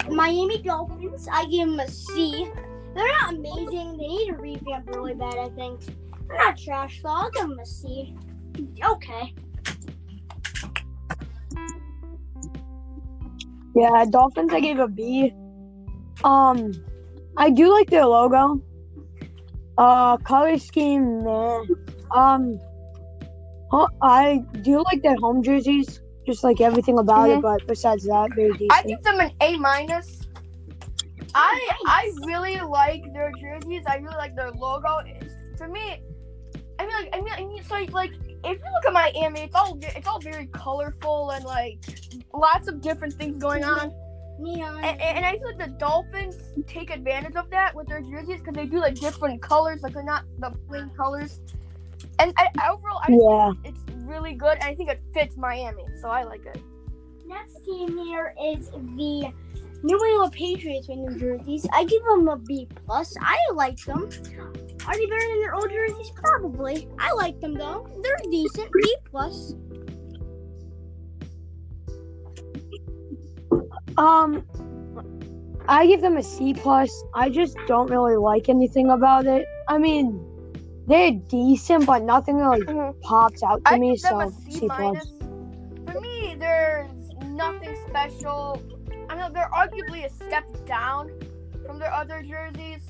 Miami 0.09 0.62
Dolphins. 0.62 1.29
I 1.31 1.45
give 1.47 1.69
them 1.69 1.81
a 1.81 1.88
C. 1.88 2.51
They're 2.95 3.09
not 3.21 3.35
amazing. 3.35 3.97
They 3.97 4.07
need 4.07 4.31
a 4.31 4.37
revamp 4.37 4.88
really 4.95 5.14
bad, 5.14 5.37
I 5.37 5.49
think. 5.51 5.81
They're 6.29 6.38
not 6.38 6.57
trash 6.57 7.01
though. 7.03 7.11
I'll 7.11 7.31
give 7.31 7.49
them 7.49 7.59
a 7.59 7.67
C. 7.67 8.14
Okay. 8.85 9.35
Yeah, 13.75 14.05
Dolphins 14.09 14.53
I 14.53 14.61
gave 14.61 14.79
a 14.79 14.88
B. 14.88 15.35
Um 16.23 16.73
I 17.37 17.51
do 17.51 17.73
like 17.73 17.90
their 17.90 18.07
logo. 18.07 18.62
Uh 19.77 20.17
color 20.19 20.59
scheme, 20.59 21.25
man. 21.25 21.67
Um 22.15 22.59
I 24.03 24.43
do 24.63 24.83
like 24.85 25.03
their 25.03 25.17
home 25.17 25.43
jerseys. 25.43 26.01
Just 26.27 26.43
like 26.43 26.61
everything 26.61 26.99
about 26.99 27.29
Mhm. 27.29 27.39
it, 27.39 27.43
but 27.43 27.67
besides 27.67 28.05
that, 28.05 28.31
very 28.35 28.53
decent. 28.53 28.73
I 28.73 28.83
give 28.83 29.03
them 29.03 29.21
an 29.21 29.31
A 29.43 29.59
minus. 29.59 30.23
I 31.35 31.69
I 31.87 32.13
really 32.25 32.61
like 32.61 33.03
their 33.13 33.31
jerseys. 33.41 33.83
I 33.87 33.97
really 33.97 34.17
like 34.17 34.35
their 34.37 34.53
logo. 34.53 35.01
For 35.59 35.69
me, 35.69 36.01
I 36.79 36.87
mean 36.87 36.95
like 37.01 37.11
I 37.13 37.21
mean 37.21 37.33
I 37.37 37.45
mean 37.45 37.63
so 37.65 37.75
like 37.93 38.13
if 38.45 38.59
you 38.59 38.71
look 38.75 38.87
at 38.87 38.93
Miami, 38.93 39.41
it's 39.41 39.55
all 39.55 39.77
it's 39.81 40.07
all 40.07 40.21
very 40.21 40.47
colorful 40.47 41.31
and 41.31 41.45
like 41.45 41.79
lots 42.33 42.69
of 42.69 42.81
different 42.81 43.15
things 43.15 43.37
going 43.39 43.65
on. 43.65 43.93
Neon. 44.38 44.85
And, 44.85 45.01
and 45.01 45.25
I 45.25 45.33
feel 45.38 45.47
like 45.57 45.59
the 45.59 45.77
Dolphins 45.79 46.37
take 46.66 46.90
advantage 46.90 47.37
of 47.37 47.51
that 47.51 47.75
with 47.75 47.87
their 47.88 48.01
jerseys 48.01 48.40
because 48.40 48.55
they 48.55 48.66
do 48.66 48.79
like 48.79 48.94
different 48.97 49.40
colors, 49.42 49.83
like 49.83 49.94
they're 49.94 50.03
not 50.03 50.25
the 50.38 50.51
plain 50.68 50.90
colors. 50.97 51.40
And 52.18 52.33
I, 52.37 52.49
overall, 52.70 53.01
I 53.03 53.11
Yeah. 53.11 53.53
think 53.62 53.75
it's 53.75 54.05
really 54.05 54.35
good, 54.35 54.55
and 54.61 54.64
I 54.64 54.75
think 54.75 54.90
it 54.90 55.01
fits 55.12 55.37
Miami, 55.37 55.85
so 56.01 56.09
I 56.09 56.23
like 56.25 56.44
it. 56.47 56.61
Next 57.27 57.64
team 57.64 57.97
here 57.97 58.35
is 58.42 58.70
the 58.70 59.33
New 59.83 60.05
England 60.05 60.33
Patriots 60.33 60.88
with 60.88 60.99
New 60.99 61.18
Jerseys. 61.18 61.66
I 61.73 61.85
give 61.85 62.03
them 62.05 62.29
a 62.29 62.37
B 62.37 62.68
plus. 62.87 63.14
I 63.20 63.37
like 63.55 63.79
them. 63.85 64.09
Are 64.87 64.94
they 64.94 65.07
better 65.07 65.29
than 65.29 65.40
their 65.40 65.55
old 65.55 65.70
jerseys? 65.70 66.11
Probably. 66.14 66.88
I 66.99 67.12
like 67.12 67.40
them 67.40 67.55
though. 67.55 67.88
They're 68.03 68.31
decent. 68.31 68.70
B 68.73 68.97
plus. 69.11 69.55
Um, 73.97 74.45
I 75.69 75.87
give 75.87 76.01
them 76.01 76.17
a 76.17 76.23
C 76.23 76.55
plus. 76.55 77.05
I 77.15 77.31
just 77.31 77.57
don't 77.67 77.91
really 77.91 78.17
like 78.17 78.49
anything 78.49 78.91
about 78.91 79.27
it. 79.27 79.47
I 79.69 79.79
mean, 79.79 80.21
they're 80.87 81.13
decent, 81.13 81.87
but 81.87 82.03
nothing 82.03 82.37
really 82.37 82.61
Mhm. 82.63 83.01
pops 83.01 83.43
out 83.43 83.65
to 83.65 83.73
I 83.73 83.79
me. 83.79 83.93
give 83.93 84.03
them 84.03 84.11
So 84.11 84.29
a 84.29 84.31
C 84.31 84.53
C 84.53 84.67
plus. 84.67 84.79
minus. 84.79 85.13
me, 86.03 86.35
there's 86.39 86.91
nothing 87.27 87.75
special. 87.89 88.61
I 89.09 89.15
know 89.17 89.31
they're 89.33 89.51
arguably 89.55 90.05
a 90.05 90.11
step 90.11 90.45
down 90.67 91.11
from 91.67 91.79
their 91.79 91.93
other 91.93 92.23
jerseys. 92.23 92.83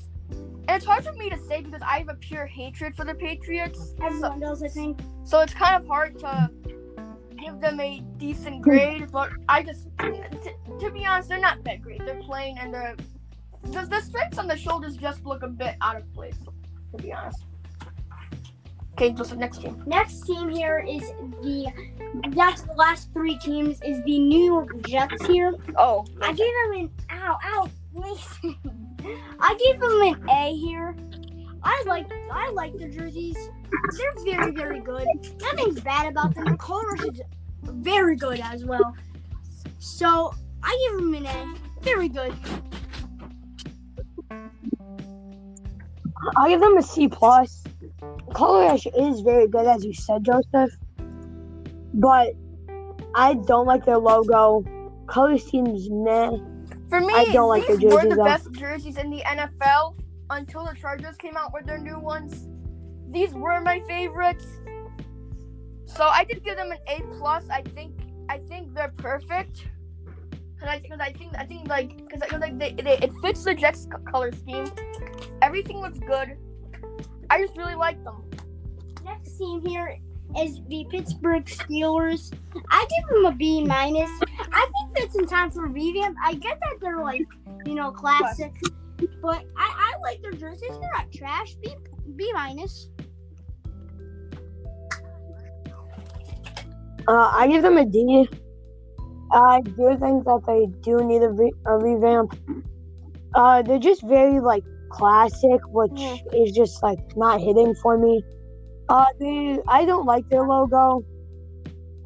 And 0.67 0.71
it's 0.77 0.85
hard 0.85 1.03
for 1.05 1.13
me 1.13 1.29
to 1.29 1.37
say 1.37 1.61
because 1.61 1.81
I 1.83 1.99
have 1.99 2.09
a 2.09 2.15
pure 2.15 2.47
hatred 2.47 2.95
for 2.95 3.05
the 3.05 3.13
Patriots. 3.13 3.93
So, 3.99 4.05
Everyone 4.05 4.39
does, 4.39 4.63
I 4.63 4.67
think. 4.67 4.99
so 5.23 5.39
it's 5.41 5.53
kind 5.53 5.75
of 5.81 5.87
hard 5.87 6.17
to 6.19 6.49
give 7.45 7.61
them 7.61 7.79
a 7.79 8.01
decent 8.17 8.57
hmm. 8.57 8.61
grade. 8.61 9.11
But 9.11 9.31
I 9.47 9.63
just, 9.63 9.87
t- 9.99 10.51
to 10.79 10.91
be 10.91 11.05
honest, 11.05 11.29
they're 11.29 11.39
not 11.39 11.63
that 11.63 11.81
great. 11.81 12.05
They're 12.05 12.21
plain 12.21 12.57
and 12.59 12.73
they're 12.73 12.95
the, 13.63 13.81
the 13.81 14.01
stripes 14.01 14.37
on 14.37 14.47
the 14.47 14.57
shoulders 14.57 14.95
just 14.95 15.25
look 15.25 15.43
a 15.43 15.47
bit 15.47 15.75
out 15.81 15.95
of 15.95 16.13
place. 16.13 16.37
To 16.91 17.03
be 17.03 17.11
honest. 17.11 17.45
Okay, 18.93 19.11
the 19.11 19.35
next 19.35 19.61
team? 19.61 19.83
Next 19.85 20.21
team 20.21 20.47
here 20.47 20.85
is 20.87 21.01
the 21.41 21.67
that's 22.29 22.61
the 22.61 22.73
last 22.73 23.11
three 23.11 23.37
teams 23.39 23.81
is 23.81 24.01
the 24.05 24.19
New 24.19 24.45
York 24.45 24.69
Jets 24.87 25.25
here. 25.27 25.53
Oh, 25.77 26.05
I 26.21 26.31
gave 26.31 26.47
them 26.63 26.73
an 26.79 26.91
ow 27.11 27.37
ow 27.43 27.69
listen. 27.93 28.55
I 29.39 29.57
gave 29.65 29.81
them 29.81 30.01
an 30.01 30.29
A 30.29 30.55
here. 30.55 30.95
I 31.61 31.83
like 31.85 32.09
I 32.31 32.51
like 32.51 32.77
the 32.77 32.87
jerseys. 32.87 33.35
They're 33.97 34.23
very 34.23 34.51
very 34.51 34.79
good. 34.79 35.05
Nothing's 35.41 35.81
bad 35.81 36.07
about 36.07 36.33
them. 36.33 36.45
The 36.45 36.57
colors 36.57 37.01
is 37.01 37.19
very 37.65 38.15
good 38.15 38.39
as 38.39 38.65
well. 38.65 38.95
So 39.79 40.33
I 40.63 40.87
give 40.89 40.99
them 40.99 41.13
an 41.13 41.25
A. 41.25 41.55
Very 41.81 42.09
good. 42.09 42.33
I'll 46.35 46.49
give 46.49 46.59
them 46.59 46.77
a 46.77 46.83
C 46.83 47.07
plus. 47.07 47.63
Color 48.33 48.65
Rush 48.65 48.87
is 48.87 49.21
very 49.21 49.47
good, 49.47 49.67
as 49.67 49.85
you 49.85 49.93
said, 49.93 50.25
Joseph. 50.25 50.71
But 51.93 52.33
I 53.13 53.35
don't 53.35 53.65
like 53.65 53.85
their 53.85 53.97
logo. 53.97 54.65
Color 55.07 55.37
seems 55.37 55.89
meh. 55.89 56.31
For 56.89 56.99
me, 56.99 57.13
I 57.13 57.25
don't 57.31 57.49
like 57.49 57.67
these 57.67 57.79
their 57.79 57.89
were 57.89 58.09
the 58.09 58.15
though. 58.15 58.23
best 58.23 58.51
jerseys 58.51 58.97
in 58.97 59.09
the 59.09 59.21
NFL 59.21 59.95
until 60.29 60.65
the 60.65 60.73
Chargers 60.73 61.15
came 61.17 61.37
out 61.37 61.53
with 61.53 61.65
their 61.65 61.77
new 61.77 61.99
ones. 61.99 62.47
These 63.11 63.33
were 63.33 63.61
my 63.61 63.79
favorites. 63.81 64.45
So 65.85 66.03
I 66.05 66.23
did 66.23 66.43
give 66.43 66.57
them 66.57 66.71
an 66.71 66.79
A 66.87 67.01
plus. 67.17 67.47
I 67.49 67.61
think 67.61 67.93
I 68.29 68.37
think 68.39 68.73
they're 68.73 68.93
perfect. 68.97 69.67
Cause 70.59 70.69
I, 70.69 70.79
cause 70.79 70.99
I 70.99 71.11
think 71.11 71.35
I 71.37 71.45
think 71.45 71.67
like 71.67 71.97
because 71.97 72.21
like 72.31 72.57
they, 72.57 72.71
they 72.73 72.97
it 72.97 73.11
fits 73.21 73.43
the 73.43 73.53
Jets 73.53 73.87
color 74.09 74.31
scheme. 74.31 74.65
Everything 75.41 75.79
looks 75.81 75.99
good. 75.99 76.37
I 77.29 77.41
just 77.41 77.57
really 77.57 77.75
like 77.75 78.03
them. 78.03 78.23
Next 79.03 79.37
team 79.37 79.65
here 79.65 79.99
is 80.39 80.61
the 80.67 80.85
Pittsburgh 80.89 81.45
Steelers. 81.45 82.33
I 82.69 82.87
give 82.97 83.09
them 83.09 83.25
a 83.25 83.31
B 83.31 83.63
minus. 83.63 84.09
I 84.51 84.69
think 84.73 84.97
that's 84.97 85.15
in 85.15 85.27
time 85.27 85.51
for 85.51 85.67
revamp. 85.67 86.17
I 86.23 86.33
get 86.33 86.59
that 86.59 86.79
they're 86.81 87.01
like, 87.01 87.25
you 87.65 87.75
know, 87.75 87.91
classic, 87.91 88.53
but 89.21 89.45
I, 89.57 89.93
I 89.93 89.93
like 90.01 90.21
their 90.21 90.31
jerseys. 90.31 90.69
They're 90.69 90.91
not 90.95 91.11
trash. 91.11 91.55
B 91.61 91.75
B 92.15 92.31
minus. 92.33 92.89
Uh, 97.07 97.31
I 97.33 97.47
give 97.47 97.61
them 97.61 97.77
a 97.77 97.85
D. 97.85 98.27
I 99.31 99.61
do 99.61 99.97
think 99.99 100.25
that 100.25 100.41
they 100.47 100.67
do 100.81 101.03
need 101.05 101.23
a, 101.23 101.29
re- 101.29 101.53
a 101.65 101.77
revamp. 101.77 102.37
Uh, 103.33 103.61
they're 103.61 103.79
just 103.79 104.03
very 104.03 104.39
like 104.39 104.63
classic, 104.89 105.59
which 105.67 105.91
Yeah. 105.95 106.15
is 106.33 106.51
just 106.51 106.81
like 106.81 106.99
not 107.17 107.41
hitting 107.41 107.75
for 107.75 107.97
me. 107.97 108.23
Uh, 108.87 109.05
they 109.19 109.59
I 109.67 109.83
don't 109.85 110.05
like 110.05 110.27
their 110.29 110.43
logo. 110.43 111.03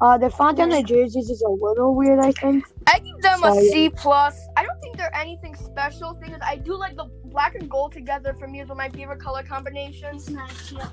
Uh, 0.00 0.16
the 0.16 0.30
font 0.30 0.58
on 0.58 0.70
their 0.70 0.82
jerseys 0.82 1.28
is 1.28 1.42
a 1.42 1.48
little 1.48 1.94
weird. 1.94 2.18
I 2.20 2.32
think. 2.32 2.64
I 2.86 2.98
give 3.00 3.20
them 3.20 3.44
a 3.44 3.52
Sorry. 3.52 3.68
C 3.68 3.90
plus. 3.90 4.48
I 4.56 4.64
don't 4.64 4.80
think 4.80 4.96
they're 4.96 5.14
anything 5.14 5.54
special. 5.54 6.14
Thing 6.14 6.32
is, 6.32 6.40
I 6.42 6.56
do 6.56 6.74
like 6.74 6.96
the 6.96 7.04
black 7.26 7.54
and 7.54 7.70
gold 7.70 7.92
together. 7.92 8.34
For 8.38 8.48
me, 8.48 8.60
is 8.60 8.68
one 8.68 8.72
of 8.72 8.76
my 8.78 8.88
favorite 8.88 9.20
color 9.20 9.42
combinations. 9.42 10.26
It's 10.26 10.30
nice. 10.30 10.72
Yeah. 10.72 10.88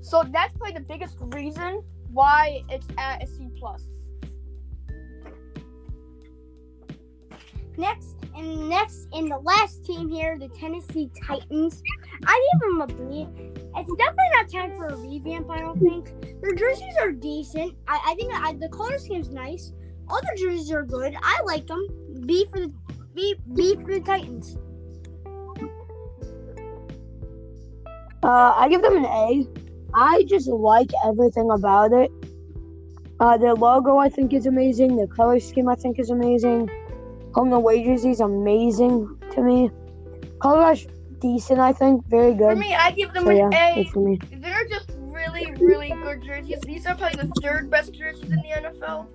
So 0.00 0.24
that's 0.32 0.56
probably 0.56 0.74
the 0.74 0.86
biggest 0.86 1.16
reason 1.20 1.82
why 2.12 2.62
it's 2.68 2.86
at 2.98 3.22
a 3.22 3.26
C 3.26 3.48
plus. 3.58 3.84
Next 7.76 8.16
and 8.36 8.68
next 8.68 9.08
in 9.14 9.28
the 9.28 9.38
last 9.38 9.84
team 9.84 10.08
here, 10.08 10.38
the 10.38 10.48
Tennessee 10.48 11.10
Titans. 11.26 11.82
I 12.26 12.48
give 12.52 12.60
them 12.60 12.80
a 12.82 12.86
B. 12.86 13.26
It's 13.74 13.90
definitely 13.96 14.30
not 14.34 14.50
time 14.50 14.76
for 14.76 14.88
a 14.88 14.96
revamp. 14.96 15.50
I 15.50 15.60
don't 15.60 15.80
think 15.80 16.12
their 16.42 16.54
jerseys 16.54 16.96
are 17.00 17.10
decent. 17.12 17.74
I, 17.88 17.98
I 18.08 18.14
think 18.14 18.34
I, 18.34 18.52
the 18.52 18.68
color 18.68 18.98
scheme's 18.98 19.30
nice. 19.30 19.72
All 20.08 20.20
the 20.20 20.36
jerseys 20.38 20.70
are 20.70 20.82
good. 20.82 21.16
I 21.22 21.40
like 21.44 21.66
them. 21.66 21.86
B 22.26 22.46
for 22.50 22.60
the 22.60 22.72
B 23.14 23.34
B 23.54 23.74
for 23.76 23.94
the 23.94 24.00
Titans. 24.00 24.58
Uh, 28.22 28.52
I 28.54 28.68
give 28.68 28.82
them 28.82 28.98
an 28.98 29.06
A. 29.06 29.48
I 29.94 30.24
just 30.28 30.48
like 30.48 30.90
everything 31.04 31.50
about 31.50 31.92
it. 31.92 32.10
Uh, 33.20 33.36
their 33.36 33.54
logo 33.54 33.98
I 33.98 34.08
think 34.08 34.32
is 34.32 34.46
amazing. 34.46 34.96
Their 34.96 35.06
color 35.06 35.38
scheme 35.38 35.68
I 35.68 35.74
think 35.74 35.98
is 35.98 36.10
amazing. 36.10 36.68
Home 37.34 37.48
and 37.48 37.54
away 37.54 37.84
jerseys 37.84 38.20
amazing 38.20 39.16
to 39.32 39.42
me. 39.42 39.70
Color 40.40 40.58
rush 40.58 40.86
decent 41.22 41.60
I 41.60 41.72
think, 41.72 42.04
very 42.08 42.34
good. 42.34 42.50
For 42.50 42.56
me, 42.56 42.74
I 42.74 42.90
give 42.90 43.14
them 43.14 43.24
So 43.24 43.30
yeah, 43.30 43.46
an 43.46 43.78
A. 43.78 43.84
for 43.84 44.00
me. 44.00 44.18
They're 44.32 44.66
just 44.68 44.90
really, 44.98 45.52
really 45.52 45.90
good 46.02 46.22
jerseys. 46.22 46.60
These 46.62 46.84
are 46.86 46.96
probably 46.96 47.22
the 47.22 47.32
third 47.40 47.70
best 47.70 47.94
jerseys 47.94 48.24
in 48.24 48.36
the 48.36 48.70
NFL. 48.76 49.06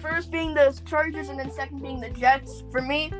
First 0.00 0.30
being 0.30 0.52
the 0.52 0.78
Chargers, 0.84 1.30
and 1.30 1.38
then 1.38 1.50
second 1.50 1.80
being 1.80 1.98
the 1.98 2.10
Jets. 2.10 2.62
For 2.70 2.82
me, 2.82 3.10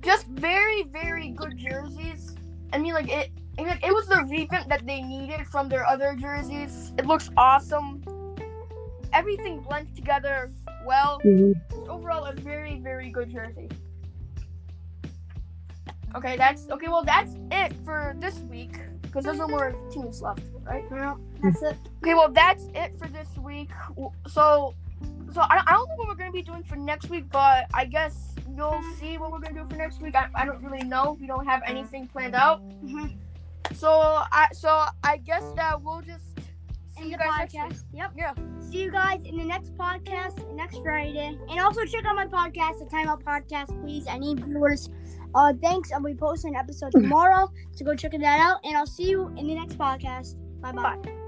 just 0.00 0.26
very, 0.28 0.84
very 0.84 1.30
good 1.30 1.58
jerseys. 1.58 2.36
I 2.72 2.78
mean, 2.78 2.94
like 2.94 3.10
it. 3.10 3.30
I 3.58 3.62
mean, 3.64 3.78
it 3.82 3.92
was 3.92 4.06
the 4.06 4.24
revamp 4.28 4.68
that 4.68 4.86
they 4.86 5.02
needed 5.02 5.46
from 5.46 5.68
their 5.68 5.86
other 5.86 6.14
jerseys. 6.14 6.92
It 6.98 7.06
looks 7.06 7.30
awesome. 7.36 8.02
Everything 9.12 9.60
blends 9.60 9.92
together 9.94 10.50
well. 10.86 11.20
Mhm. 11.24 11.54
Overall, 11.88 12.24
a 12.26 12.32
very, 12.34 12.78
very 12.80 13.10
good 13.10 13.30
jersey. 13.30 13.68
Okay, 16.14 16.36
that's 16.36 16.68
okay. 16.70 16.88
Well, 16.88 17.04
that's 17.04 17.36
it 17.52 17.72
for 17.84 18.14
this 18.18 18.38
week 18.50 18.76
because 19.02 19.24
there's 19.24 19.38
no 19.38 19.46
more 19.48 19.72
teams 19.90 20.22
left, 20.22 20.42
right? 20.62 20.88
Well, 20.90 21.20
that's 21.42 21.62
it. 21.62 21.76
Okay, 22.02 22.14
well, 22.14 22.30
that's 22.30 22.66
it 22.74 22.98
for 22.98 23.08
this 23.08 23.28
week. 23.38 23.70
So, 24.26 24.74
so 25.32 25.40
I, 25.42 25.62
I 25.66 25.72
don't 25.72 25.88
know 25.88 25.94
what 25.96 26.08
we're 26.08 26.14
gonna 26.14 26.32
be 26.32 26.42
doing 26.42 26.62
for 26.64 26.76
next 26.76 27.10
week, 27.10 27.28
but 27.30 27.66
I 27.74 27.84
guess 27.84 28.34
you'll 28.56 28.82
see 28.98 29.18
what 29.18 29.30
we're 29.30 29.38
gonna 29.38 29.62
do 29.62 29.68
for 29.68 29.76
next 29.76 30.00
week. 30.00 30.14
I, 30.16 30.28
I 30.34 30.44
don't 30.46 30.62
really 30.64 30.82
know. 30.84 31.16
We 31.20 31.26
don't 31.26 31.46
have 31.46 31.62
anything 31.66 32.08
planned 32.08 32.34
out. 32.34 32.62
Mhm. 32.84 33.16
So 33.74 33.88
I 33.90 34.48
so 34.52 34.84
I 35.04 35.18
guess 35.18 35.44
that 35.56 35.82
we'll 35.82 36.02
just 36.02 36.24
see 36.96 37.04
In 37.04 37.10
you 37.10 37.16
guys 37.16 37.52
next 37.54 37.84
week. 37.92 38.00
Yep. 38.00 38.12
Yeah. 38.16 38.34
See 38.60 38.82
you 38.82 38.90
guys 38.90 39.22
in 39.24 39.36
the 39.36 39.44
next 39.44 39.76
podcast 39.76 40.54
next 40.54 40.78
Friday. 40.82 41.38
And 41.48 41.60
also 41.60 41.84
check 41.84 42.04
out 42.04 42.14
my 42.14 42.26
podcast, 42.26 42.78
the 42.78 42.86
Timeout 42.86 43.22
Podcast, 43.22 43.80
please. 43.82 44.06
I 44.06 44.18
need 44.18 44.44
viewers. 44.44 44.90
Uh, 45.34 45.52
thanks. 45.62 45.92
I'll 45.92 46.02
be 46.02 46.14
posting 46.14 46.54
an 46.54 46.60
episode 46.60 46.92
tomorrow, 46.92 47.50
so 47.72 47.84
go 47.84 47.94
check 47.94 48.12
that 48.12 48.24
out. 48.24 48.60
And 48.64 48.76
I'll 48.76 48.86
see 48.86 49.08
you 49.08 49.28
in 49.36 49.46
the 49.46 49.54
next 49.54 49.78
podcast. 49.78 50.36
Bye 50.60 50.72
bye. 50.72 50.96
Bye. 50.96 51.19